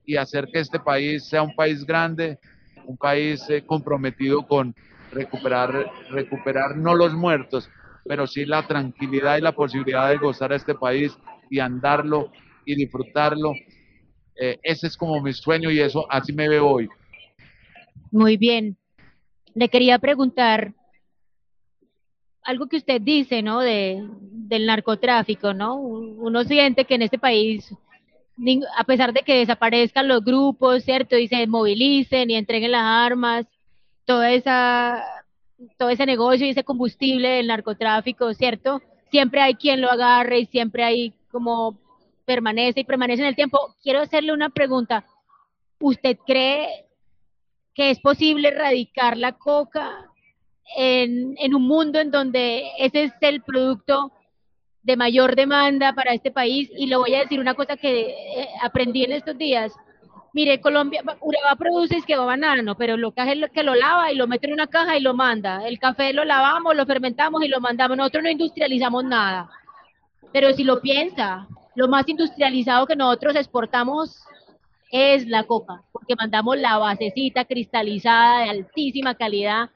y 0.05 0.15
hacer 0.15 0.47
que 0.51 0.59
este 0.59 0.79
país 0.79 1.25
sea 1.25 1.43
un 1.43 1.55
país 1.55 1.85
grande 1.85 2.39
un 2.85 2.97
país 2.97 3.43
eh, 3.49 3.63
comprometido 3.65 4.45
con 4.45 4.75
recuperar 5.11 5.91
recuperar 6.09 6.75
no 6.75 6.95
los 6.95 7.13
muertos 7.13 7.69
pero 8.05 8.27
sí 8.27 8.45
la 8.45 8.65
tranquilidad 8.67 9.37
y 9.37 9.41
la 9.41 9.53
posibilidad 9.53 10.09
de 10.09 10.17
gozar 10.17 10.51
a 10.51 10.55
este 10.55 10.75
país 10.75 11.17
y 11.49 11.59
andarlo 11.59 12.31
y 12.65 12.75
disfrutarlo. 12.75 13.53
Eh, 14.35 14.57
ese 14.63 14.87
es 14.87 14.97
como 14.97 15.21
mi 15.21 15.33
sueño 15.33 15.69
y 15.69 15.79
eso 15.79 16.05
así 16.09 16.33
me 16.33 16.49
veo 16.49 16.67
hoy. 16.67 16.89
Muy 18.11 18.37
bien. 18.37 18.77
Le 19.53 19.69
quería 19.69 19.99
preguntar 19.99 20.73
algo 22.43 22.67
que 22.67 22.77
usted 22.77 23.01
dice, 23.01 23.41
¿no? 23.41 23.59
De, 23.59 24.03
del 24.21 24.65
narcotráfico, 24.65 25.53
¿no? 25.53 25.75
Uno 25.75 26.43
siente 26.43 26.85
que 26.85 26.95
en 26.95 27.03
este 27.03 27.17
país, 27.17 27.73
a 28.77 28.83
pesar 28.83 29.13
de 29.13 29.21
que 29.21 29.37
desaparezcan 29.37 30.07
los 30.07 30.23
grupos, 30.23 30.83
¿cierto? 30.83 31.17
Y 31.17 31.27
se 31.27 31.47
movilicen 31.47 32.29
y 32.29 32.35
entreguen 32.35 32.71
las 32.71 32.83
armas, 32.83 33.45
toda 34.05 34.31
esa 34.31 35.03
todo 35.77 35.89
ese 35.89 36.05
negocio 36.05 36.45
y 36.45 36.49
ese 36.49 36.63
combustible 36.63 37.29
del 37.29 37.47
narcotráfico, 37.47 38.33
¿cierto? 38.33 38.81
Siempre 39.11 39.41
hay 39.41 39.55
quien 39.55 39.81
lo 39.81 39.89
agarre 39.89 40.39
y 40.39 40.45
siempre 40.47 40.83
hay 40.83 41.13
como 41.31 41.79
permanece 42.25 42.81
y 42.81 42.83
permanece 42.83 43.21
en 43.21 43.29
el 43.29 43.35
tiempo. 43.35 43.75
Quiero 43.81 44.01
hacerle 44.01 44.33
una 44.33 44.49
pregunta. 44.49 45.05
¿Usted 45.79 46.17
cree 46.25 46.85
que 47.73 47.91
es 47.91 47.99
posible 47.99 48.49
erradicar 48.49 49.17
la 49.17 49.33
coca 49.33 50.12
en, 50.75 51.55
un 51.55 51.67
mundo 51.67 51.99
en 51.99 52.11
donde 52.11 52.63
ese 52.79 53.03
es 53.03 53.13
el 53.21 53.41
producto 53.41 54.11
de 54.81 54.97
mayor 54.97 55.35
demanda 55.35 55.93
para 55.93 56.13
este 56.13 56.31
país? 56.31 56.69
Y 56.77 56.87
le 56.87 56.95
voy 56.95 57.13
a 57.15 57.19
decir 57.19 57.39
una 57.39 57.53
cosa 57.53 57.77
que 57.77 58.09
eh, 58.09 58.47
aprendí 58.61 59.03
en 59.03 59.13
estos 59.13 59.37
días 59.37 59.73
Mire, 60.35 60.59
Colombia, 60.61 61.03
Ureba 61.21 61.55
produce 61.55 61.97
es 61.97 62.05
que 62.05 62.15
va 62.15 62.25
banano, 62.25 62.75
pero 62.75 62.97
lo 62.97 63.11
que 63.11 63.21
hace 63.21 63.33
es 63.33 63.51
que 63.51 63.61
lo 63.61 63.75
lava 63.75 64.11
y 64.11 64.15
lo 64.15 64.25
mete 64.25 64.47
en 64.47 64.53
una 64.53 64.65
caja 64.65 64.97
y 64.97 64.99
lo 64.99 65.13
manda. 65.13 65.67
El 65.67 65.77
café 65.77 66.11
lo 66.11 66.25
lavamos, 66.25 66.75
lo 66.75 66.87
fermentamos 66.87 67.43
y 67.43 67.47
lo 67.47 67.61
mandamos. 67.61 67.95
Nosotros 67.97 68.23
no 68.23 68.31
industrializamos 68.31 69.03
nada. 69.03 69.47
Pero 70.31 70.51
si 70.53 70.63
lo 70.63 70.81
piensa, 70.81 71.47
lo 71.75 71.87
más 71.87 72.09
industrializado 72.09 72.87
que 72.87 72.95
nosotros 72.95 73.35
exportamos 73.35 74.23
es 74.91 75.27
la 75.27 75.43
coca, 75.43 75.83
porque 75.91 76.15
mandamos 76.15 76.57
la 76.57 76.79
basecita 76.79 77.45
cristalizada 77.45 78.39
de 78.39 78.49
altísima 78.49 79.13
calidad 79.13 79.69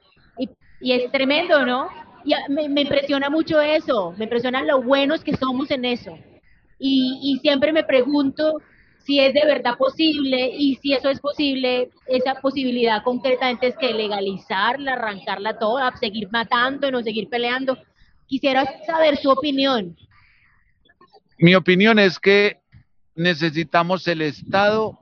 y, 0.82 0.94
es 0.94 1.12
tremendo, 1.12 1.66
¿no? 1.66 1.90
Y 2.24 2.34
me, 2.50 2.68
me, 2.70 2.82
impresiona 2.82 3.30
mucho 3.30 3.62
eso, 3.62 4.14
me 4.18 4.26
impresiona 4.26 4.64
lo 4.64 4.82
buenos 4.82 5.24
que 5.24 5.36
somos 5.36 5.72
en 5.72 5.86
eso. 5.86 6.18
Y, 6.80 7.20
y 7.24 7.40
siempre 7.40 7.72
me 7.72 7.84
pregunto 7.84 8.62
si 9.08 9.22
es 9.22 9.34
de 9.34 9.46
verdad 9.46 9.78
posible 9.78 10.50
y 10.50 10.76
si 10.76 10.92
eso 10.92 11.10
es 11.10 11.22
posible, 11.22 11.90
esa 12.08 12.36
posibilidad 12.42 13.04
concretamente 13.04 13.68
es 13.68 13.78
que 13.78 13.94
legalizarla, 13.94 14.94
arrancarla 14.94 15.58
toda, 15.58 15.96
seguir 15.96 16.28
matando, 16.30 16.92
no 16.92 17.02
seguir 17.02 17.30
peleando. 17.30 17.78
Quisiera 18.28 18.66
saber 18.86 19.16
su 19.16 19.30
opinión. 19.30 19.96
Mi 21.38 21.56
opinión 21.56 22.00
es 22.00 22.20
que 22.20 22.60
necesitamos 23.16 24.06
el 24.10 24.22
Estado 24.22 25.00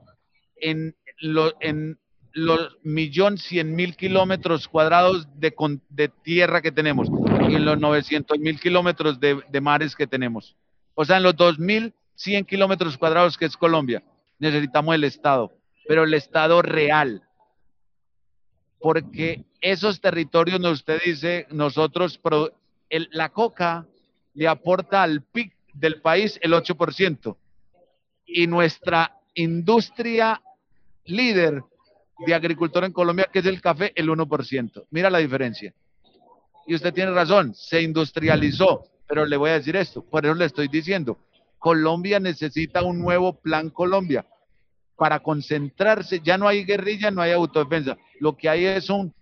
en, 0.54 0.94
lo, 1.18 1.54
en 1.60 1.98
los 2.36 2.76
millón 2.82 3.38
cien 3.38 3.74
mil 3.74 3.96
kilómetros 3.96 4.68
cuadrados 4.68 5.26
de, 5.40 5.54
de, 5.88 6.08
tierra 6.08 6.60
que 6.60 6.70
tenemos 6.70 7.08
y 7.48 7.56
los 7.56 7.80
900 7.80 8.38
mil 8.38 8.60
kilómetros 8.60 9.18
de, 9.18 9.40
de, 9.48 9.60
mares 9.62 9.96
que 9.96 10.06
tenemos. 10.06 10.54
O 10.94 11.06
sea, 11.06 11.16
en 11.16 11.22
los 11.22 11.34
2100 11.34 12.44
kilómetros 12.44 12.98
cuadrados 12.98 13.38
que 13.38 13.46
es 13.46 13.56
Colombia, 13.56 14.02
necesitamos 14.38 14.94
el 14.94 15.04
Estado, 15.04 15.50
pero 15.88 16.04
el 16.04 16.12
Estado 16.12 16.60
real. 16.60 17.22
Porque 18.80 19.46
esos 19.62 20.02
territorios, 20.02 20.60
usted 20.60 21.00
dice, 21.02 21.46
nosotros, 21.50 22.20
el, 22.90 23.08
la 23.12 23.30
coca 23.30 23.86
le 24.34 24.46
aporta 24.46 25.02
al 25.02 25.22
PIB 25.22 25.52
del 25.72 26.02
país 26.02 26.38
el 26.42 26.52
8% 26.52 27.34
y 28.26 28.46
nuestra 28.46 29.22
industria 29.34 30.42
líder 31.06 31.62
de 32.18 32.34
agricultor 32.34 32.84
en 32.84 32.92
Colombia, 32.92 33.28
que 33.32 33.40
es 33.40 33.46
el 33.46 33.60
café, 33.60 33.92
el 33.94 34.08
1%. 34.08 34.84
Mira 34.90 35.10
la 35.10 35.18
diferencia. 35.18 35.74
Y 36.66 36.74
usted 36.74 36.92
tiene 36.92 37.12
razón, 37.12 37.54
se 37.54 37.82
industrializó, 37.82 38.86
pero 39.06 39.24
le 39.24 39.36
voy 39.36 39.50
a 39.50 39.54
decir 39.54 39.76
esto, 39.76 40.02
por 40.02 40.24
eso 40.24 40.34
le 40.34 40.46
estoy 40.46 40.68
diciendo, 40.68 41.18
Colombia 41.58 42.18
necesita 42.18 42.82
un 42.82 42.98
nuevo 42.98 43.34
plan 43.34 43.70
Colombia 43.70 44.26
para 44.96 45.20
concentrarse, 45.20 46.20
ya 46.24 46.38
no 46.38 46.48
hay 46.48 46.64
guerrilla, 46.64 47.10
no 47.10 47.22
hay 47.22 47.32
autodefensa, 47.32 47.96
lo 48.18 48.36
que 48.36 48.48
hay 48.48 48.64
es 48.64 48.90
un, 48.90 49.14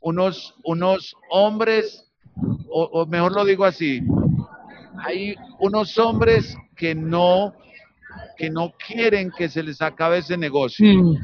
unos, 0.00 0.54
unos 0.64 1.16
hombres, 1.30 2.04
o, 2.68 3.06
mejor 3.06 3.32
lo 3.32 3.44
digo 3.44 3.64
así, 3.64 4.00
hay 5.04 5.34
unos 5.58 5.98
hombres 5.98 6.56
que 6.76 6.94
no 6.94 7.54
que 8.38 8.50
no 8.50 8.72
quieren 8.86 9.30
que 9.30 9.48
se 9.48 9.62
les 9.62 9.82
acabe 9.82 10.18
ese 10.18 10.36
negocio. 10.36 10.86
Mm. 10.86 11.16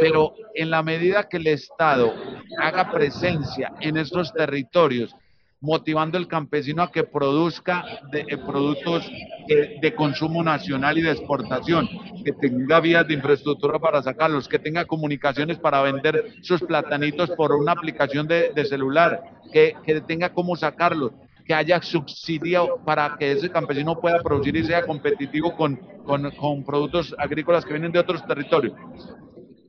Pero 0.00 0.34
en 0.54 0.70
la 0.70 0.82
medida 0.82 1.28
que 1.28 1.36
el 1.36 1.46
Estado 1.46 2.12
haga 2.58 2.90
presencia 2.90 3.72
en 3.80 3.96
estos 3.96 4.32
territorios, 4.32 5.14
motivando 5.62 6.18
al 6.18 6.26
campesino 6.26 6.82
a 6.82 6.90
que 6.90 7.04
produzca 7.04 7.84
de, 8.10 8.26
eh, 8.28 8.36
productos 8.36 9.08
de, 9.46 9.94
consumo 9.94 10.42
nacional 10.42 10.98
y 10.98 11.02
de 11.02 11.12
exportación, 11.12 11.88
que 12.24 12.32
tenga 12.32 12.80
vías 12.80 13.06
de 13.06 13.14
infraestructura 13.14 13.78
para 13.78 14.02
sacarlos, 14.02 14.48
que 14.48 14.58
tenga 14.58 14.84
comunicaciones 14.84 15.58
para 15.58 15.80
vender 15.82 16.34
sus 16.42 16.60
platanitos 16.62 17.30
por 17.30 17.52
una 17.52 17.72
aplicación 17.72 18.26
de, 18.26 18.64
celular, 18.64 19.22
que, 19.52 19.74
que 19.84 20.00
tenga 20.00 20.32
cómo 20.32 20.56
sacarlos, 20.56 21.12
que 21.44 21.54
haya 21.54 21.80
subsidio 21.80 22.80
para 22.84 23.16
que 23.16 23.32
ese 23.32 23.50
campesino 23.50 24.00
pueda 24.00 24.20
producir 24.20 24.56
y 24.56 24.64
sea 24.64 24.84
competitivo 24.84 25.54
con, 25.56 25.76
con, 26.04 26.28
con 26.32 26.64
productos 26.64 27.14
agrícolas 27.18 27.64
que 27.64 27.72
vienen 27.72 27.92
de 27.92 28.00
otros 28.00 28.24
territorios. 28.26 28.74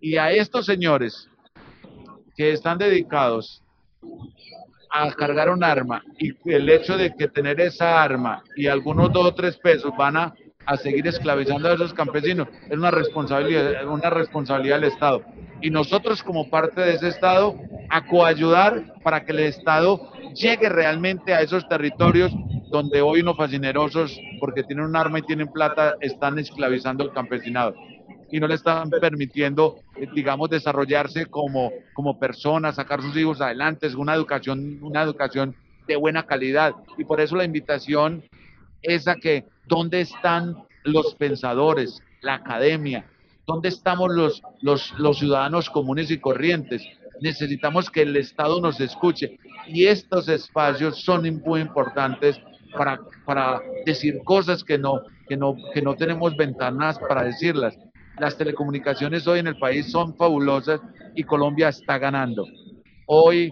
Y 0.03 0.17
a 0.17 0.31
estos 0.31 0.65
señores 0.65 1.29
que 2.35 2.51
están 2.51 2.77
dedicados 2.77 3.63
a 4.91 5.09
cargar 5.13 5.49
un 5.49 5.63
arma 5.63 6.03
y 6.19 6.33
el 6.51 6.67
hecho 6.67 6.97
de 6.97 7.15
que 7.15 7.29
tener 7.29 7.61
esa 7.61 8.03
arma 8.03 8.43
y 8.57 8.67
algunos 8.67 9.13
dos 9.13 9.27
o 9.27 9.33
tres 9.33 9.55
pesos 9.55 9.93
van 9.97 10.17
a, 10.17 10.33
a 10.65 10.75
seguir 10.75 11.07
esclavizando 11.07 11.69
a 11.69 11.75
esos 11.75 11.93
campesinos 11.93 12.49
es 12.69 12.77
una 12.77 12.91
responsabilidad, 12.91 13.87
una 13.87 14.09
responsabilidad 14.09 14.81
del 14.81 14.91
Estado. 14.91 15.23
Y 15.61 15.69
nosotros 15.69 16.21
como 16.21 16.49
parte 16.49 16.81
de 16.81 16.95
ese 16.95 17.07
Estado 17.07 17.55
a 17.89 18.05
coayudar 18.05 18.95
para 19.03 19.23
que 19.23 19.31
el 19.31 19.39
Estado 19.39 20.11
llegue 20.33 20.67
realmente 20.67 21.33
a 21.33 21.39
esos 21.39 21.65
territorios 21.69 22.33
donde 22.67 23.01
hoy 23.01 23.21
unos 23.21 23.37
fascinerosos, 23.37 24.19
porque 24.41 24.63
tienen 24.63 24.83
un 24.83 24.97
arma 24.97 25.19
y 25.19 25.21
tienen 25.21 25.47
plata, 25.47 25.95
están 26.01 26.39
esclavizando 26.39 27.05
al 27.05 27.13
campesinado 27.13 27.73
y 28.33 28.39
no 28.39 28.47
le 28.47 28.55
están 28.55 28.89
permitiendo, 28.89 29.75
eh, 29.95 30.07
digamos, 30.11 30.49
desarrollarse 30.49 31.27
como, 31.27 31.71
como 31.93 32.17
persona, 32.17 32.71
sacar 32.71 32.99
sus 32.99 33.15
hijos 33.15 33.41
adelante, 33.41 33.85
es 33.85 33.93
una 33.93 34.15
educación, 34.15 34.79
una 34.81 35.03
educación 35.03 35.55
de 35.85 35.95
buena 35.97 36.25
calidad. 36.25 36.73
Y 36.97 37.03
por 37.03 37.21
eso 37.21 37.35
la 37.35 37.43
invitación 37.43 38.23
es 38.81 39.07
a 39.07 39.17
que, 39.17 39.45
¿dónde 39.67 40.01
están 40.01 40.55
los 40.83 41.13
pensadores, 41.13 42.01
la 42.21 42.33
academia? 42.33 43.05
¿Dónde 43.45 43.69
estamos 43.69 44.11
los, 44.11 44.41
los, 44.61 44.91
los 44.97 45.19
ciudadanos 45.19 45.69
comunes 45.69 46.09
y 46.09 46.17
corrientes? 46.17 46.81
necesitamos 47.21 47.91
que 47.91 48.01
el 48.01 48.17
Estado 48.17 48.59
nos 48.59 48.81
escuche 48.81 49.37
y 49.67 49.85
estos 49.85 50.27
espacios 50.27 50.99
son 51.03 51.41
muy 51.45 51.61
importantes 51.61 52.41
para, 52.75 52.99
para 53.25 53.61
decir 53.85 54.21
cosas 54.25 54.63
que 54.63 54.79
no, 54.79 55.03
que, 55.27 55.37
no, 55.37 55.55
que 55.71 55.83
no 55.83 55.95
tenemos 55.95 56.35
ventanas 56.35 56.97
para 56.97 57.23
decirlas. 57.23 57.77
Las 58.19 58.37
telecomunicaciones 58.37 59.27
hoy 59.27 59.39
en 59.39 59.47
el 59.47 59.57
país 59.57 59.91
son 59.91 60.15
fabulosas 60.15 60.79
y 61.15 61.23
Colombia 61.23 61.69
está 61.69 61.97
ganando. 61.97 62.45
Hoy, 63.07 63.51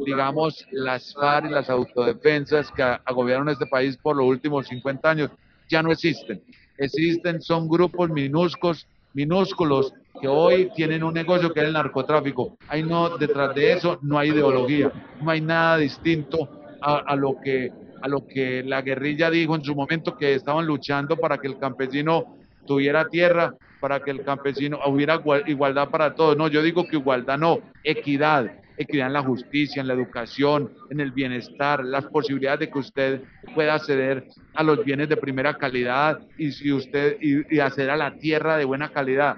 digamos, 0.00 0.66
las 0.72 1.14
FARC 1.14 1.46
y 1.46 1.50
las 1.50 1.70
autodefensas 1.70 2.70
que 2.72 2.82
agobiernaron 2.82 3.50
este 3.50 3.66
país 3.66 3.96
por 3.96 4.16
los 4.16 4.26
últimos 4.26 4.66
50 4.66 5.10
años 5.10 5.30
ya 5.68 5.82
no 5.82 5.92
existen. 5.92 6.42
Existen, 6.76 7.40
son 7.40 7.68
grupos 7.68 8.10
minúsculos, 8.10 8.86
minúsculos 9.12 9.92
que 10.20 10.26
hoy 10.26 10.70
tienen 10.74 11.04
un 11.04 11.14
negocio 11.14 11.52
que 11.52 11.60
es 11.60 11.66
el 11.66 11.72
narcotráfico. 11.72 12.56
Hay 12.68 12.82
no, 12.82 13.16
detrás 13.16 13.54
de 13.54 13.72
eso 13.72 13.98
no 14.02 14.18
hay 14.18 14.30
ideología, 14.30 14.92
no 15.20 15.30
hay 15.30 15.40
nada 15.40 15.78
distinto 15.78 16.48
a, 16.80 17.16
lo 17.16 17.40
que, 17.42 17.72
a 18.02 18.08
lo 18.08 18.26
que 18.26 18.62
la 18.62 18.82
guerrilla 18.82 19.30
dijo 19.30 19.54
en 19.54 19.64
su 19.64 19.74
momento 19.74 20.16
que 20.16 20.34
estaban 20.34 20.66
luchando 20.66 21.16
para 21.16 21.38
que 21.38 21.46
el 21.46 21.58
campesino 21.58 22.36
tuviera 22.66 23.08
tierra, 23.08 23.54
para 23.84 24.00
que 24.00 24.10
el 24.10 24.24
campesino 24.24 24.80
hubiera 24.86 25.20
igualdad 25.46 25.90
para 25.90 26.14
todos. 26.14 26.38
No, 26.38 26.48
yo 26.48 26.62
digo 26.62 26.86
que 26.88 26.96
igualdad 26.96 27.36
no, 27.36 27.58
equidad, 27.82 28.50
equidad 28.78 29.08
en 29.08 29.12
la 29.12 29.22
justicia, 29.22 29.82
en 29.82 29.88
la 29.88 29.92
educación, 29.92 30.72
en 30.88 31.00
el 31.00 31.12
bienestar, 31.12 31.84
las 31.84 32.06
posibilidades 32.06 32.60
de 32.60 32.70
que 32.70 32.78
usted 32.78 33.20
pueda 33.54 33.74
acceder 33.74 34.24
a 34.54 34.62
los 34.62 34.82
bienes 34.82 35.10
de 35.10 35.18
primera 35.18 35.58
calidad 35.58 36.18
y 36.38 36.52
si 36.52 36.72
usted 36.72 37.18
y 37.20 37.58
acceder 37.60 37.90
a 37.90 37.96
la 37.96 38.14
tierra 38.16 38.56
de 38.56 38.64
buena 38.64 38.88
calidad 38.88 39.36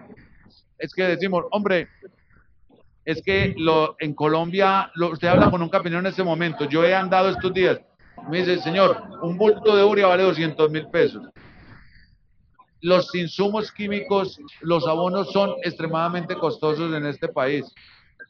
es 0.79 0.95
que 0.95 1.03
decimos, 1.05 1.45
hombre, 1.51 1.89
es 3.05 3.23
que 3.23 3.55
lo, 3.57 3.97
en 3.99 4.15
Colombia, 4.15 4.91
lo, 4.95 5.11
usted 5.11 5.27
habla 5.27 5.51
con 5.51 5.61
un 5.61 5.69
campeón 5.69 5.97
en 5.97 6.07
ese 6.07 6.23
momento, 6.23 6.69
yo 6.69 6.85
he 6.85 6.95
andado 6.95 7.31
estos 7.31 7.53
días, 7.53 7.81
me 8.31 8.39
dice, 8.39 8.59
señor, 8.61 9.03
un 9.23 9.37
bulto 9.37 9.77
de 9.77 9.83
uria 9.83 10.07
vale 10.07 10.23
200 10.23 10.71
mil 10.71 10.87
pesos. 10.89 11.27
Los 12.87 13.13
insumos 13.17 13.73
químicos, 13.73 14.39
los 14.61 14.87
abonos 14.87 15.33
son 15.33 15.57
extremadamente 15.65 16.37
costosos 16.37 16.95
en 16.95 17.05
este 17.05 17.27
país 17.27 17.65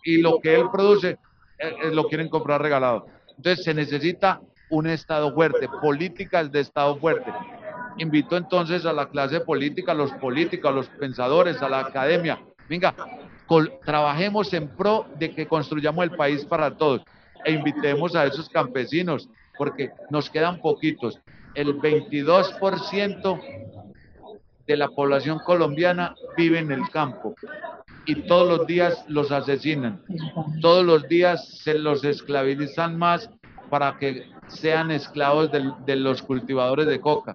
y 0.02 0.16
lo 0.22 0.40
que 0.40 0.54
él 0.54 0.70
produce 0.72 1.18
eh, 1.58 1.76
eh, 1.82 1.90
lo 1.92 2.04
quieren 2.08 2.30
comprar 2.30 2.62
regalado. 2.62 3.06
Entonces 3.36 3.62
se 3.66 3.74
necesita 3.74 4.40
un 4.70 4.86
Estado 4.86 5.30
fuerte, 5.34 5.68
políticas 5.82 6.50
de 6.50 6.60
Estado 6.60 6.96
fuerte. 6.96 7.30
Invito 7.98 8.34
entonces 8.34 8.86
a 8.86 8.94
la 8.94 9.10
clase 9.10 9.40
política, 9.40 9.92
a 9.92 9.94
los 9.94 10.10
políticos, 10.12 10.70
a 10.70 10.74
los 10.74 10.86
pensadores, 10.88 11.60
a 11.60 11.68
la 11.68 11.80
academia. 11.80 12.40
Venga, 12.66 12.94
trabajemos 13.84 14.54
en 14.54 14.68
pro 14.68 15.04
de 15.18 15.34
que 15.34 15.46
construyamos 15.46 16.02
el 16.02 16.12
país 16.12 16.46
para 16.46 16.74
todos 16.74 17.02
e 17.44 17.52
invitemos 17.52 18.16
a 18.16 18.24
esos 18.24 18.48
campesinos, 18.48 19.28
porque 19.58 19.90
nos 20.08 20.30
quedan 20.30 20.62
poquitos. 20.62 21.20
El 21.54 21.78
22% 21.78 23.66
de 24.66 24.76
la 24.76 24.88
población 24.88 25.38
colombiana 25.40 26.14
vive 26.36 26.58
en 26.58 26.72
el 26.72 26.88
campo 26.90 27.34
y 28.06 28.26
todos 28.26 28.58
los 28.58 28.66
días 28.66 29.04
los 29.08 29.32
asesinan. 29.32 30.00
Todos 30.60 30.84
los 30.84 31.08
días 31.08 31.46
se 31.62 31.78
los 31.78 32.04
esclavizan 32.04 32.96
más 32.96 33.28
para 33.68 33.98
que 33.98 34.30
sean 34.46 34.90
esclavos 34.90 35.50
de 35.50 35.96
los 35.96 36.22
cultivadores 36.22 36.86
de 36.86 37.00
coca. 37.00 37.34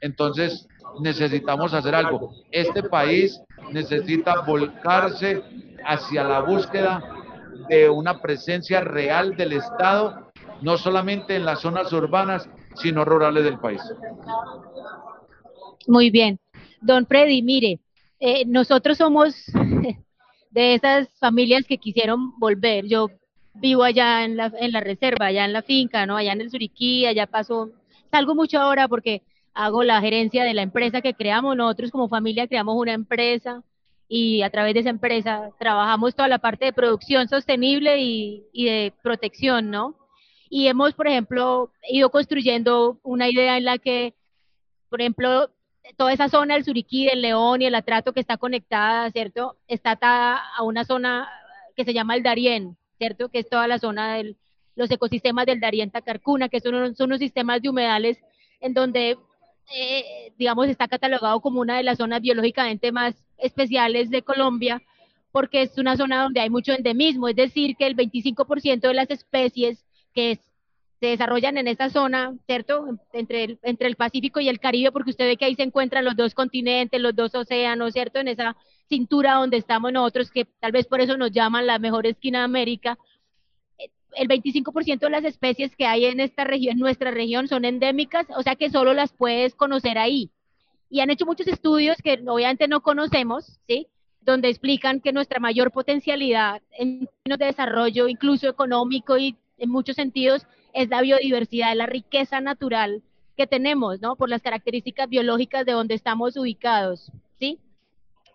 Entonces, 0.00 0.68
necesitamos 1.00 1.74
hacer 1.74 1.94
algo. 1.94 2.32
Este 2.50 2.82
país 2.84 3.40
necesita 3.72 4.40
volcarse 4.42 5.42
hacia 5.84 6.24
la 6.24 6.40
búsqueda 6.40 7.02
de 7.68 7.88
una 7.88 8.20
presencia 8.20 8.80
real 8.80 9.36
del 9.36 9.54
Estado, 9.54 10.32
no 10.60 10.76
solamente 10.76 11.36
en 11.36 11.44
las 11.44 11.60
zonas 11.60 11.92
urbanas, 11.92 12.48
sino 12.74 13.04
rurales 13.04 13.44
del 13.44 13.58
país. 13.58 13.80
Muy 15.86 16.10
bien. 16.10 16.38
Don 16.80 17.06
Freddy, 17.06 17.42
mire, 17.42 17.80
eh, 18.20 18.44
nosotros 18.46 18.98
somos 18.98 19.34
de 20.50 20.74
esas 20.74 21.08
familias 21.18 21.64
que 21.66 21.78
quisieron 21.78 22.38
volver. 22.38 22.86
Yo 22.86 23.08
vivo 23.54 23.82
allá 23.82 24.24
en 24.24 24.36
la, 24.36 24.48
reserva, 24.80 25.26
allá 25.26 25.44
en 25.44 25.52
la 25.52 25.62
finca, 25.62 26.06
¿no? 26.06 26.16
Allá 26.16 26.32
en 26.32 26.40
el 26.40 26.50
Suriquí, 26.50 27.06
allá 27.06 27.26
paso, 27.26 27.70
salgo 28.10 28.34
mucho 28.34 28.58
ahora 28.58 28.88
porque 28.88 29.22
hago 29.54 29.82
la 29.82 30.00
gerencia 30.00 30.44
de 30.44 30.54
la 30.54 30.62
empresa 30.62 31.00
que 31.00 31.14
creamos. 31.14 31.56
Nosotros 31.56 31.90
como 31.90 32.08
familia 32.08 32.46
creamos 32.46 32.76
una 32.76 32.92
empresa 32.92 33.62
y 34.08 34.42
a 34.42 34.50
través 34.50 34.74
de 34.74 34.80
esa 34.80 34.90
empresa 34.90 35.50
trabajamos 35.58 36.14
toda 36.14 36.28
la 36.28 36.38
parte 36.38 36.66
de 36.66 36.72
producción 36.72 37.28
sostenible 37.28 37.98
y, 38.00 38.44
de 38.52 38.92
protección, 39.02 39.70
¿no? 39.70 39.96
Y 40.50 40.66
hemos, 40.66 40.92
por 40.92 41.08
ejemplo, 41.08 41.72
ido 41.88 42.10
construyendo 42.10 42.98
una 43.02 43.30
idea 43.30 43.56
en 43.56 43.64
la 43.64 43.78
que, 43.78 44.14
por 44.90 45.00
ejemplo, 45.00 45.48
toda 45.96 46.12
esa 46.12 46.28
zona 46.28 46.54
del 46.54 46.64
Suriquí, 46.64 47.06
del 47.06 47.22
León 47.22 47.62
y 47.62 47.66
el 47.66 47.74
Atrato 47.74 48.12
que 48.12 48.20
está 48.20 48.36
conectada, 48.36 49.10
¿cierto? 49.10 49.56
Está 49.68 49.92
atada 49.92 50.42
a 50.56 50.62
una 50.62 50.84
zona 50.84 51.28
que 51.76 51.84
se 51.84 51.92
llama 51.92 52.14
el 52.14 52.22
Darién, 52.22 52.76
¿cierto? 52.98 53.28
Que 53.28 53.40
es 53.40 53.48
toda 53.48 53.66
la 53.66 53.78
zona 53.78 54.14
de 54.14 54.36
los 54.74 54.90
ecosistemas 54.90 55.46
del 55.46 55.60
Darién 55.60 55.90
Tacarcuna, 55.90 56.48
que 56.48 56.60
son, 56.60 56.94
son 56.94 57.06
unos 57.06 57.18
sistemas 57.18 57.60
de 57.60 57.68
humedales 57.68 58.18
en 58.60 58.74
donde, 58.74 59.18
eh, 59.74 60.32
digamos, 60.38 60.68
está 60.68 60.88
catalogado 60.88 61.40
como 61.40 61.60
una 61.60 61.76
de 61.76 61.82
las 61.82 61.98
zonas 61.98 62.22
biológicamente 62.22 62.92
más 62.92 63.14
especiales 63.38 64.08
de 64.10 64.22
Colombia, 64.22 64.82
porque 65.30 65.62
es 65.62 65.78
una 65.78 65.96
zona 65.96 66.22
donde 66.22 66.40
hay 66.40 66.50
mucho 66.50 66.72
endemismo, 66.72 67.28
es 67.28 67.36
decir, 67.36 67.76
que 67.76 67.86
el 67.86 67.96
25% 67.96 68.80
de 68.80 68.94
las 68.94 69.10
especies 69.10 69.84
que 70.14 70.38
se 71.02 71.08
desarrollan 71.08 71.58
en 71.58 71.66
esta 71.66 71.90
zona, 71.90 72.32
¿cierto? 72.46 72.86
Entre 73.12 73.42
el, 73.42 73.58
entre 73.64 73.88
el 73.88 73.96
Pacífico 73.96 74.38
y 74.38 74.48
el 74.48 74.60
Caribe, 74.60 74.92
porque 74.92 75.10
usted 75.10 75.26
ve 75.26 75.36
que 75.36 75.44
ahí 75.44 75.56
se 75.56 75.64
encuentran 75.64 76.04
los 76.04 76.14
dos 76.14 76.32
continentes, 76.32 77.00
los 77.00 77.16
dos 77.16 77.34
océanos, 77.34 77.92
¿cierto? 77.92 78.20
En 78.20 78.28
esa 78.28 78.56
cintura 78.88 79.34
donde 79.34 79.56
estamos 79.56 79.92
nosotros, 79.92 80.30
que 80.30 80.44
tal 80.44 80.70
vez 80.70 80.86
por 80.86 81.00
eso 81.00 81.16
nos 81.16 81.32
llaman 81.32 81.66
la 81.66 81.80
mejor 81.80 82.06
esquina 82.06 82.38
de 82.38 82.44
América. 82.44 83.00
El 84.12 84.28
25% 84.28 85.00
de 85.00 85.10
las 85.10 85.24
especies 85.24 85.74
que 85.74 85.86
hay 85.86 86.04
en 86.04 86.20
esta 86.20 86.44
región, 86.44 86.74
en 86.74 86.78
nuestra 86.78 87.10
región, 87.10 87.48
son 87.48 87.64
endémicas, 87.64 88.28
o 88.36 88.42
sea 88.44 88.54
que 88.54 88.70
solo 88.70 88.94
las 88.94 89.12
puedes 89.12 89.56
conocer 89.56 89.98
ahí. 89.98 90.30
Y 90.88 91.00
han 91.00 91.10
hecho 91.10 91.26
muchos 91.26 91.48
estudios 91.48 91.96
que 92.00 92.22
obviamente 92.28 92.68
no 92.68 92.80
conocemos, 92.80 93.58
¿sí? 93.66 93.88
donde 94.20 94.50
explican 94.50 95.00
que 95.00 95.12
nuestra 95.12 95.40
mayor 95.40 95.72
potencialidad 95.72 96.62
en 96.78 97.08
términos 97.08 97.38
de 97.40 97.46
desarrollo, 97.46 98.06
incluso 98.06 98.48
económico 98.48 99.18
y 99.18 99.36
en 99.62 99.70
muchos 99.70 99.94
sentidos, 99.94 100.44
es 100.74 100.88
la 100.88 101.00
biodiversidad, 101.00 101.74
la 101.76 101.86
riqueza 101.86 102.40
natural 102.40 103.02
que 103.36 103.46
tenemos, 103.46 104.00
¿no? 104.00 104.16
Por 104.16 104.28
las 104.28 104.42
características 104.42 105.08
biológicas 105.08 105.64
de 105.64 105.72
donde 105.72 105.94
estamos 105.94 106.36
ubicados, 106.36 107.12
¿sí? 107.38 107.60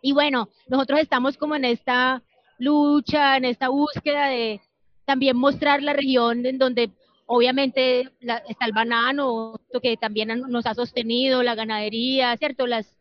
Y 0.01 0.13
bueno, 0.13 0.47
nosotros 0.67 1.01
estamos 1.01 1.37
como 1.37 1.55
en 1.55 1.65
esta 1.65 2.23
lucha, 2.57 3.35
en 3.35 3.45
esta 3.45 3.67
búsqueda 3.67 4.27
de 4.27 4.61
también 5.05 5.35
mostrar 5.35 5.83
la 5.83 5.93
región 5.93 6.45
en 6.45 6.57
donde 6.57 6.91
obviamente 7.25 8.09
está 8.47 8.65
el 8.65 8.71
banano, 8.71 9.59
que 9.83 9.97
también 9.97 10.29
nos 10.47 10.65
ha 10.65 10.73
sostenido, 10.73 11.43
la 11.43 11.55
ganadería, 11.55 12.37
¿cierto? 12.37 12.67
Las, 12.67 12.97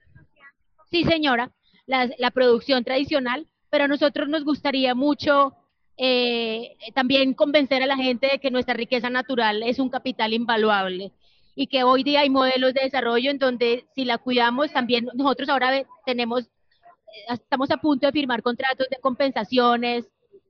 sí, 0.90 1.04
señora, 1.04 1.52
la, 1.86 2.10
la 2.18 2.32
producción 2.32 2.82
tradicional, 2.82 3.46
pero 3.70 3.84
a 3.84 3.88
nosotros 3.88 4.28
nos 4.28 4.44
gustaría 4.44 4.96
mucho 4.96 5.54
eh, 5.98 6.76
también 6.94 7.34
convencer 7.34 7.82
a 7.82 7.86
la 7.86 7.96
gente 7.96 8.28
de 8.28 8.38
que 8.38 8.50
nuestra 8.50 8.74
riqueza 8.74 9.10
natural 9.10 9.62
es 9.62 9.78
un 9.78 9.88
capital 9.88 10.32
invaluable 10.32 11.12
y 11.54 11.68
que 11.68 11.84
hoy 11.84 12.02
día 12.02 12.20
hay 12.20 12.30
modelos 12.30 12.74
de 12.74 12.82
desarrollo 12.82 13.30
en 13.30 13.38
donde 13.38 13.86
si 13.94 14.04
la 14.04 14.18
cuidamos 14.18 14.72
también 14.72 15.08
nosotros 15.14 15.48
ahora 15.48 15.84
tenemos 16.04 16.44
eh, 16.44 17.34
estamos 17.34 17.70
a 17.70 17.78
punto 17.78 18.06
de 18.06 18.12
firmar 18.12 18.42
contratos 18.42 18.88
de 18.90 18.98
compensaciones 19.00 20.04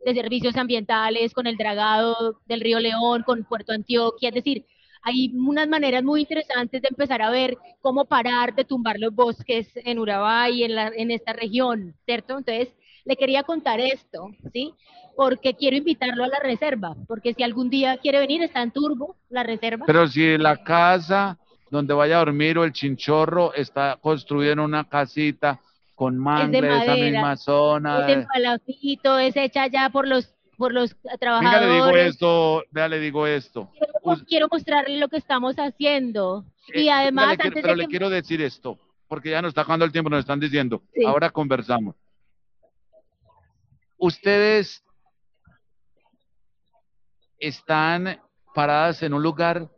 de 0.05 0.15
servicios 0.15 0.57
ambientales 0.57 1.33
con 1.33 1.47
el 1.47 1.57
dragado 1.57 2.41
del 2.47 2.61
río 2.61 2.79
León, 2.81 3.23
con 3.25 3.45
Puerto 3.45 3.73
Antioquia, 3.73 4.29
es 4.29 4.35
decir, 4.37 4.65
hay 5.03 5.33
unas 5.35 5.69
maneras 5.69 6.03
muy 6.03 6.23
interesantes 6.23 6.83
de 6.83 6.89
empezar 6.89 7.23
a 7.23 7.31
ver 7.31 7.57
cómo 7.81 8.07
parar 8.07 8.57
de 8.57 8.65
tumbar 8.65 8.99
los 8.99 9.15
bosques 9.15 9.71
en 9.77 10.01
Urabá 10.01 10.51
y 10.51 10.65
en, 10.65 10.75
la, 10.75 10.89
en 10.89 11.13
esta 11.13 11.33
región, 11.33 11.95
¿cierto? 12.05 12.39
Entonces, 12.39 12.75
le 13.05 13.17
quería 13.17 13.45
contar 13.45 13.81
esto, 13.81 14.31
¿sí? 14.53 14.75
Porque 15.17 15.55
quiero 15.55 15.77
invitarlo 15.77 16.25
a 16.25 16.29
la 16.29 16.39
reserva, 16.41 16.95
porque 17.09 17.33
si 17.35 17.43
algún 17.43 17.71
día 17.71 17.97
quiere 17.99 18.19
venir, 18.19 18.43
está 18.43 18.63
en 18.63 18.71
Turbo, 18.71 19.17
la 19.31 19.43
reserva. 19.43 19.87
Pero 19.87 20.07
si 20.07 20.37
la 20.37 20.63
casa 20.63 21.39
donde 21.71 21.95
vaya 21.95 22.17
a 22.17 22.19
dormir 22.19 22.59
o 22.59 22.65
el 22.65 22.73
chinchorro 22.73 23.55
está 23.55 23.99
construida 24.01 24.53
en 24.53 24.61
una 24.61 24.89
casita 24.89 25.59
con 25.95 26.19
mangle, 26.19 26.61
de 26.61 26.83
esa 26.83 26.95
misma 26.95 27.37
zona. 27.37 28.01
Es 28.01 28.19
de 28.19 28.27
palafito, 28.27 29.19
es 29.19 29.37
hecha 29.37 29.67
ya 29.67 29.91
por 29.91 30.07
los 30.07 30.33
por 30.59 30.73
los 30.73 30.97
trabajadores. 31.19 31.61
Venga, 31.61 31.67
le 31.67 31.75
digo 31.75 32.09
esto, 32.09 32.65
vea, 32.71 32.89
le 32.89 32.99
digo 32.99 33.27
esto. 33.27 33.71
Quiero, 34.27 34.49
mostrarle 34.51 34.99
lo 34.99 35.09
que 35.09 35.19
estamos 35.19 35.57
haciendo. 35.57 36.45
y 36.73 36.89
eh, 36.89 36.91
además, 36.91 37.37
le 37.43 37.51
pero 37.51 37.75
le 37.75 37.87
quiero 37.89 38.09
decir 38.09 38.41
esto, 38.41 38.79
porque 39.07 39.31
ya 39.31 39.43
nos 39.43 39.51
está 39.51 39.63
acabando 39.63 39.85
el 39.85 39.93
tiempo, 39.93 40.09
nos 40.09 40.21
están 40.21 40.41
diciendo. 40.41 40.83
Ahora 41.07 41.31
conversamos 41.31 41.95
ustedes 43.99 44.83
están 47.39 48.21
paradas 48.55 49.03
en 49.03 49.15
un 49.15 49.23
lugar 49.23 49.69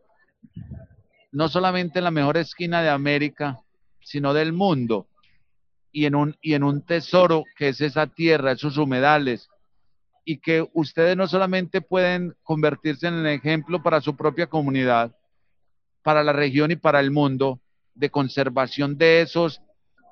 no 1.32 1.48
solamente 1.48 1.98
en 1.98 2.04
la 2.04 2.10
mejor 2.10 2.36
esquina 2.36 2.82
de 2.82 2.88
América, 2.88 3.60
sino 4.00 4.32
del 4.32 4.52
mundo, 4.52 5.06
y 5.92 6.06
en 6.06 6.14
un, 6.14 6.36
y 6.40 6.54
en 6.54 6.62
un 6.62 6.82
tesoro 6.82 7.44
que 7.56 7.68
es 7.68 7.80
esa 7.80 8.06
tierra, 8.06 8.52
esos 8.52 8.78
humedales, 8.78 9.48
y 10.24 10.38
que 10.38 10.66
ustedes 10.72 11.16
no 11.16 11.26
solamente 11.26 11.80
pueden 11.80 12.34
convertirse 12.42 13.08
en 13.08 13.14
el 13.14 13.26
ejemplo 13.26 13.82
para 13.82 14.00
su 14.00 14.16
propia 14.16 14.46
comunidad, 14.46 15.14
para 16.02 16.22
la 16.22 16.32
región 16.32 16.70
y 16.70 16.76
para 16.76 17.00
el 17.00 17.10
mundo, 17.10 17.60
de 17.94 18.10
conservación 18.10 18.96
de 18.96 19.22
esos, 19.22 19.60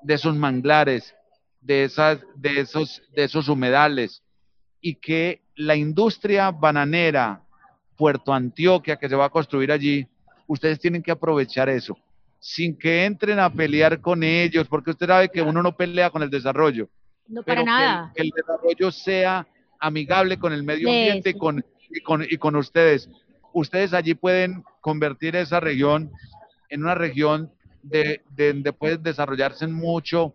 de 0.03 0.15
esos 0.15 0.35
manglares, 0.35 1.15
de, 1.61 1.85
esas, 1.85 2.21
de, 2.35 2.61
esos, 2.61 3.03
de 3.15 3.25
esos 3.25 3.49
humedales 3.49 4.23
y 4.81 4.95
que 4.95 5.43
la 5.57 5.75
industria 5.75 6.51
bananera 6.51 7.43
Puerto 7.97 8.33
Antioquia 8.33 8.97
que 8.97 9.09
se 9.09 9.17
va 9.17 9.27
a 9.27 9.31
construir 9.31 9.73
allí, 9.73 10.07
ustedes 10.47 10.79
tienen 10.79 11.03
que 11.03 11.11
aprovechar 11.11 11.69
eso, 11.69 11.97
sin 12.39 12.77
que 12.77 13.05
entren 13.05 13.39
a 13.39 13.51
pelear 13.51 14.01
con 14.01 14.23
ellos, 14.23 14.69
porque 14.69 14.91
usted 14.91 15.07
sabe 15.07 15.29
que 15.31 15.43
uno 15.43 15.63
no 15.63 15.77
pelea 15.77 16.11
con 16.11 16.23
el 16.23 16.31
desarrollo. 16.31 16.89
No 17.27 17.43
para 17.43 17.65
nada. 17.65 18.13
Que 18.15 18.23
el, 18.23 18.31
desarrollo 18.31 18.93
sea 18.93 19.47
amigable 19.81 20.39
con 20.39 20.53
el 20.53 20.63
medio 20.63 20.89
ambiente 20.89 21.31
y 21.31 21.35
con, 21.35 21.65
y, 21.91 22.01
con, 22.01 22.23
y 22.23 22.37
con 22.37 22.57
ustedes. 22.57 23.09
Ustedes 23.53 23.95
allí 23.95 24.15
pueden 24.15 24.63
convertir 24.81 25.35
esa 25.35 25.59
región 25.59 26.13
en 26.69 26.83
una 26.83 26.95
región 26.95 27.51
de, 27.83 28.23
de, 28.31 28.53
donde 28.53 28.73
puede 28.73 28.99
desarrollarse 28.99 29.67
mucho 29.67 30.35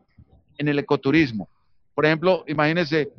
en 0.58 0.68
el 0.68 0.80
ecoturismo. 0.80 1.48
Por 1.94 2.06
ejemplo, 2.06 2.44
imagínese 2.48 3.12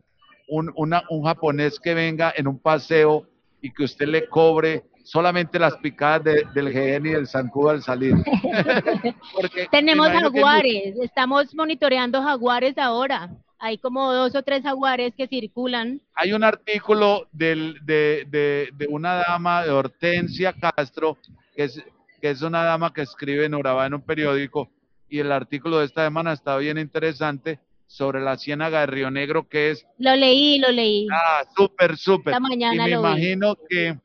un, 0.52 0.72
un 1.08 1.24
japonés 1.24 1.80
que 1.80 1.94
venga 1.94 2.32
en 2.36 2.46
un 2.46 2.58
paseo 2.58 3.26
y 3.60 3.72
que 3.72 3.84
usted 3.84 4.06
le 4.06 4.28
cobre 4.28 4.84
solamente 5.04 5.58
las 5.58 5.76
picadas 5.78 6.24
del 6.54 6.72
GN 6.72 7.08
y 7.08 7.12
del 7.12 7.26
zancudo 7.26 7.70
al 7.70 7.82
salir. 7.82 8.14
Tenemos 9.70 10.08
jaguares, 10.08 10.96
estamos 11.00 11.54
monitoreando 11.54 12.22
jaguares 12.22 12.76
ahora. 12.78 13.30
Hay 13.58 13.78
como 13.78 14.12
dos 14.12 14.34
o 14.34 14.42
tres 14.42 14.62
jaguares 14.62 15.14
que 15.16 15.28
circulan. 15.28 16.00
Hay 16.14 16.32
un 16.32 16.42
artículo 16.42 17.28
del, 17.32 17.78
de, 17.84 18.26
de, 18.28 18.70
de, 18.74 18.86
una 18.88 19.14
dama 19.14 19.62
de 19.62 19.70
Hortensia 19.70 20.52
Castro, 20.52 21.16
que 21.54 21.64
es, 21.64 21.82
que 22.20 22.30
es 22.30 22.42
una 22.42 22.64
dama 22.64 22.92
que 22.92 23.02
escribe 23.02 23.44
en 23.44 23.54
Urabá 23.54 23.86
en 23.86 23.94
un 23.94 24.02
periódico, 24.02 24.68
y 25.08 25.20
el 25.20 25.30
artículo 25.30 25.78
de 25.78 25.86
esta 25.86 26.04
semana 26.04 26.32
está 26.32 26.56
bien 26.56 26.76
interesante 26.76 27.60
sobre 27.92 28.22
la 28.22 28.38
ciénaga 28.38 28.80
de 28.80 28.86
Río 28.86 29.10
Negro, 29.10 29.46
que 29.46 29.72
es... 29.72 29.86
Lo 29.98 30.16
leí, 30.16 30.58
lo 30.58 30.70
leí. 30.70 31.06
Ah, 31.12 31.44
súper, 31.54 31.98
súper. 31.98 32.40
mañana 32.40 32.88
y 32.88 32.92
me 32.92 32.98
imagino 32.98 33.54
que, 33.68 33.98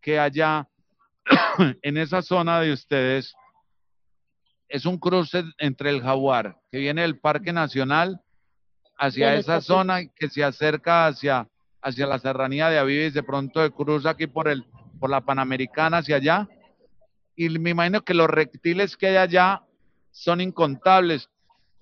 que 0.00 0.18
allá, 0.18 0.66
en 1.82 1.98
esa 1.98 2.22
zona 2.22 2.60
de 2.60 2.72
ustedes, 2.72 3.34
es 4.66 4.86
un 4.86 4.98
cruce 4.98 5.44
entre 5.58 5.90
el 5.90 6.00
jaguar, 6.00 6.56
que 6.70 6.78
viene 6.78 7.02
del 7.02 7.18
Parque 7.18 7.52
Nacional, 7.52 8.22
hacia 8.96 9.34
esa 9.34 9.60
zona, 9.60 10.06
que 10.16 10.30
se 10.30 10.42
acerca 10.42 11.06
hacia, 11.06 11.46
hacia 11.82 12.06
la 12.06 12.18
serranía 12.18 12.70
de 12.70 12.78
Aviva 12.78 13.04
y 13.04 13.10
de 13.10 13.22
pronto 13.22 13.70
cruza 13.74 14.10
aquí 14.10 14.26
por, 14.26 14.48
el, 14.48 14.64
por 14.98 15.10
la 15.10 15.20
Panamericana 15.20 15.98
hacia 15.98 16.16
allá. 16.16 16.48
Y 17.36 17.50
me 17.50 17.70
imagino 17.70 18.00
que 18.00 18.14
los 18.14 18.30
reptiles 18.30 18.96
que 18.96 19.08
hay 19.08 19.16
allá 19.16 19.62
son 20.12 20.40
incontables 20.40 21.28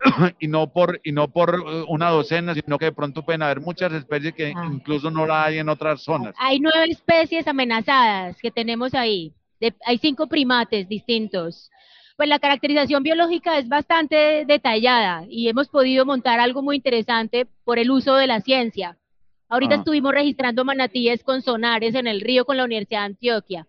y 0.40 0.48
no 0.48 0.72
por 0.72 1.00
y 1.04 1.12
no 1.12 1.28
por 1.28 1.54
eh, 1.54 1.84
una 1.88 2.10
docena, 2.10 2.54
sino 2.54 2.78
que 2.78 2.86
de 2.86 2.92
pronto 2.92 3.22
pueden 3.24 3.42
haber 3.42 3.60
muchas 3.60 3.92
especies 3.92 4.34
que 4.34 4.52
ah. 4.56 4.70
incluso 4.72 5.10
no 5.10 5.26
la 5.26 5.44
hay 5.44 5.58
en 5.58 5.68
otras 5.68 6.02
zonas. 6.02 6.34
Hay 6.38 6.60
nueve 6.60 6.86
especies 6.90 7.46
amenazadas 7.46 8.40
que 8.40 8.50
tenemos 8.50 8.94
ahí. 8.94 9.32
hay 9.84 9.98
cinco 9.98 10.26
primates 10.26 10.88
distintos. 10.88 11.70
Pues 12.16 12.28
la 12.28 12.38
caracterización 12.38 13.02
biológica 13.02 13.58
es 13.58 13.68
bastante 13.68 14.44
detallada 14.46 15.24
y 15.28 15.48
hemos 15.48 15.68
podido 15.68 16.04
montar 16.04 16.38
algo 16.38 16.60
muy 16.60 16.76
interesante 16.76 17.46
por 17.64 17.78
el 17.78 17.90
uso 17.90 18.14
de 18.16 18.26
la 18.26 18.40
ciencia. 18.40 18.98
Ahorita 19.48 19.74
ah. 19.74 19.78
estuvimos 19.78 20.12
registrando 20.12 20.64
manatíes 20.64 21.24
con 21.24 21.42
sonares 21.42 21.94
en 21.94 22.06
el 22.06 22.20
río 22.20 22.44
con 22.44 22.56
la 22.56 22.64
Universidad 22.64 23.00
de 23.00 23.06
Antioquia. 23.06 23.66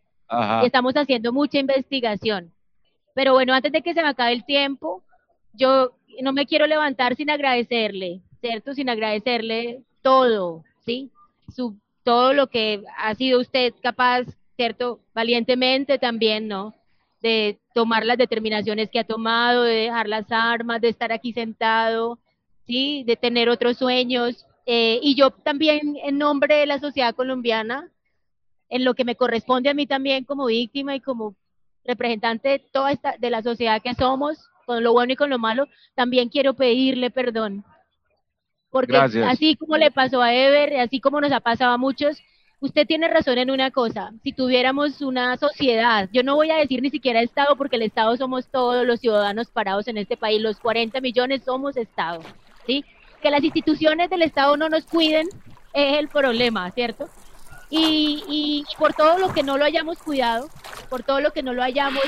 Y 0.62 0.66
estamos 0.66 0.94
haciendo 0.94 1.34
mucha 1.34 1.60
investigación. 1.60 2.54
Pero 3.14 3.34
bueno, 3.34 3.54
antes 3.54 3.72
de 3.72 3.82
que 3.82 3.94
se 3.94 4.02
me 4.02 4.08
acabe 4.08 4.32
el 4.32 4.46
tiempo, 4.46 5.04
yo 5.54 5.92
no 6.22 6.34
me 6.34 6.46
quiero 6.46 6.68
levantar 6.68 7.16
sin 7.16 7.30
agradecerle, 7.30 8.22
¿cierto? 8.40 8.74
Sin 8.74 8.90
agradecerle 8.90 9.82
todo, 10.02 10.64
¿sí? 10.86 11.12
Su, 11.54 11.76
todo 12.04 12.34
lo 12.34 12.48
que 12.48 12.84
ha 12.98 13.14
sido 13.16 13.40
usted 13.40 13.74
capaz, 13.82 14.26
¿cierto? 14.56 15.00
Valientemente 15.14 16.00
también, 16.00 16.48
¿no? 16.48 16.74
de 17.22 17.60
tomar 17.74 18.06
las 18.06 18.18
determinaciones 18.18 18.90
que 18.90 19.00
ha 19.00 19.04
tomado, 19.04 19.64
de 19.64 19.74
dejar 19.74 20.08
las 20.10 20.32
armas, 20.32 20.82
de 20.82 20.90
estar 20.90 21.12
aquí 21.12 21.34
sentado, 21.34 22.20
¿sí? 22.66 23.04
de 23.06 23.16
tener 23.16 23.50
otros 23.50 23.78
sueños. 23.78 24.46
Eh, 24.66 25.00
y 25.02 25.16
yo 25.16 25.30
también, 25.32 25.98
en 26.04 26.18
nombre 26.18 26.56
de 26.56 26.66
la 26.66 26.80
sociedad 26.80 27.16
colombiana, 27.16 27.90
en 28.70 28.84
lo 28.86 28.94
que 28.94 29.06
me 29.06 29.16
corresponde 29.16 29.70
a 29.70 29.74
mí 29.74 29.86
también 29.86 30.24
como 30.24 30.46
víctima 30.46 30.96
y 30.96 31.00
como 31.00 31.36
representante 31.84 32.50
de 32.50 32.60
toda 32.60 32.92
esta, 32.92 33.16
de 33.18 33.30
la 33.30 33.42
sociedad 33.42 33.82
que 33.82 33.94
somos, 33.96 34.38
con 34.72 34.84
lo 34.84 34.94
bueno 34.94 35.12
y 35.12 35.16
con 35.18 35.30
lo 35.30 35.38
malo, 35.38 35.68
también 35.96 36.30
quiero 36.30 36.54
pedirle 36.54 37.12
perdón. 37.12 37.66
Porque 38.70 38.94
Gracias. 38.94 39.28
así 39.28 39.58
como 39.58 39.76
le 39.76 39.92
pasó 39.92 40.22
a 40.22 40.34
Ever, 40.34 40.80
así 40.80 41.02
como 41.02 41.20
nos 41.20 41.34
ha 41.34 41.42
pasado 41.42 41.74
a 41.74 41.78
muchos, 41.78 42.24
usted 42.62 42.88
tiene 42.88 43.10
razón 43.10 43.38
en 43.38 43.52
una 43.52 43.70
cosa, 43.70 44.14
si 44.24 44.32
tuviéramos 44.32 45.02
una 45.02 45.36
sociedad, 45.36 46.08
yo 46.14 46.24
no 46.24 46.36
voy 46.36 46.52
a 46.52 46.56
decir 46.56 46.82
ni 46.82 46.90
siquiera 46.90 47.22
Estado, 47.22 47.58
porque 47.58 47.76
el 47.76 47.82
Estado 47.82 48.16
somos 48.16 48.48
todos 48.48 48.86
los 48.88 49.02
ciudadanos 49.02 49.48
parados 49.50 49.90
en 49.90 49.98
este 49.98 50.16
país, 50.16 50.42
los 50.42 50.58
40 50.60 51.02
millones 51.02 51.42
somos 51.44 51.76
Estado, 51.76 52.22
¿sí? 52.66 52.86
Que 53.22 53.30
las 53.30 53.44
instituciones 53.44 54.10
del 54.10 54.22
Estado 54.22 54.56
no 54.56 54.70
nos 54.70 54.86
cuiden 54.86 55.28
es 55.74 55.98
el 55.98 56.08
problema, 56.08 56.72
¿cierto? 56.72 57.10
Y, 57.70 58.24
y, 58.30 58.64
y 58.72 58.76
por 58.78 58.94
todo 58.94 59.18
lo 59.18 59.34
que 59.34 59.44
no 59.44 59.58
lo 59.58 59.66
hayamos 59.66 59.98
cuidado, 59.98 60.48
por 60.90 61.04
todo 61.04 61.20
lo 61.20 61.32
que 61.32 61.44
no 61.44 61.54
lo 61.54 61.64
hayamos 61.64 62.04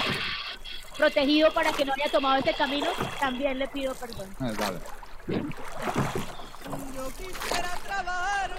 protegido 0.98 1.54
para 1.54 1.72
que 1.74 1.86
no 1.86 1.94
haya 1.94 2.12
tomado 2.12 2.40
ese 2.40 2.54
camino, 2.54 2.88
también 3.20 3.60
le 3.60 3.68
pido 3.68 3.94
perdón. 3.96 4.30
Ah, 4.40 4.52
vale. 4.58 4.80
Yo 6.96 7.08
quisiera 7.18 7.70
trabajar, 7.86 8.52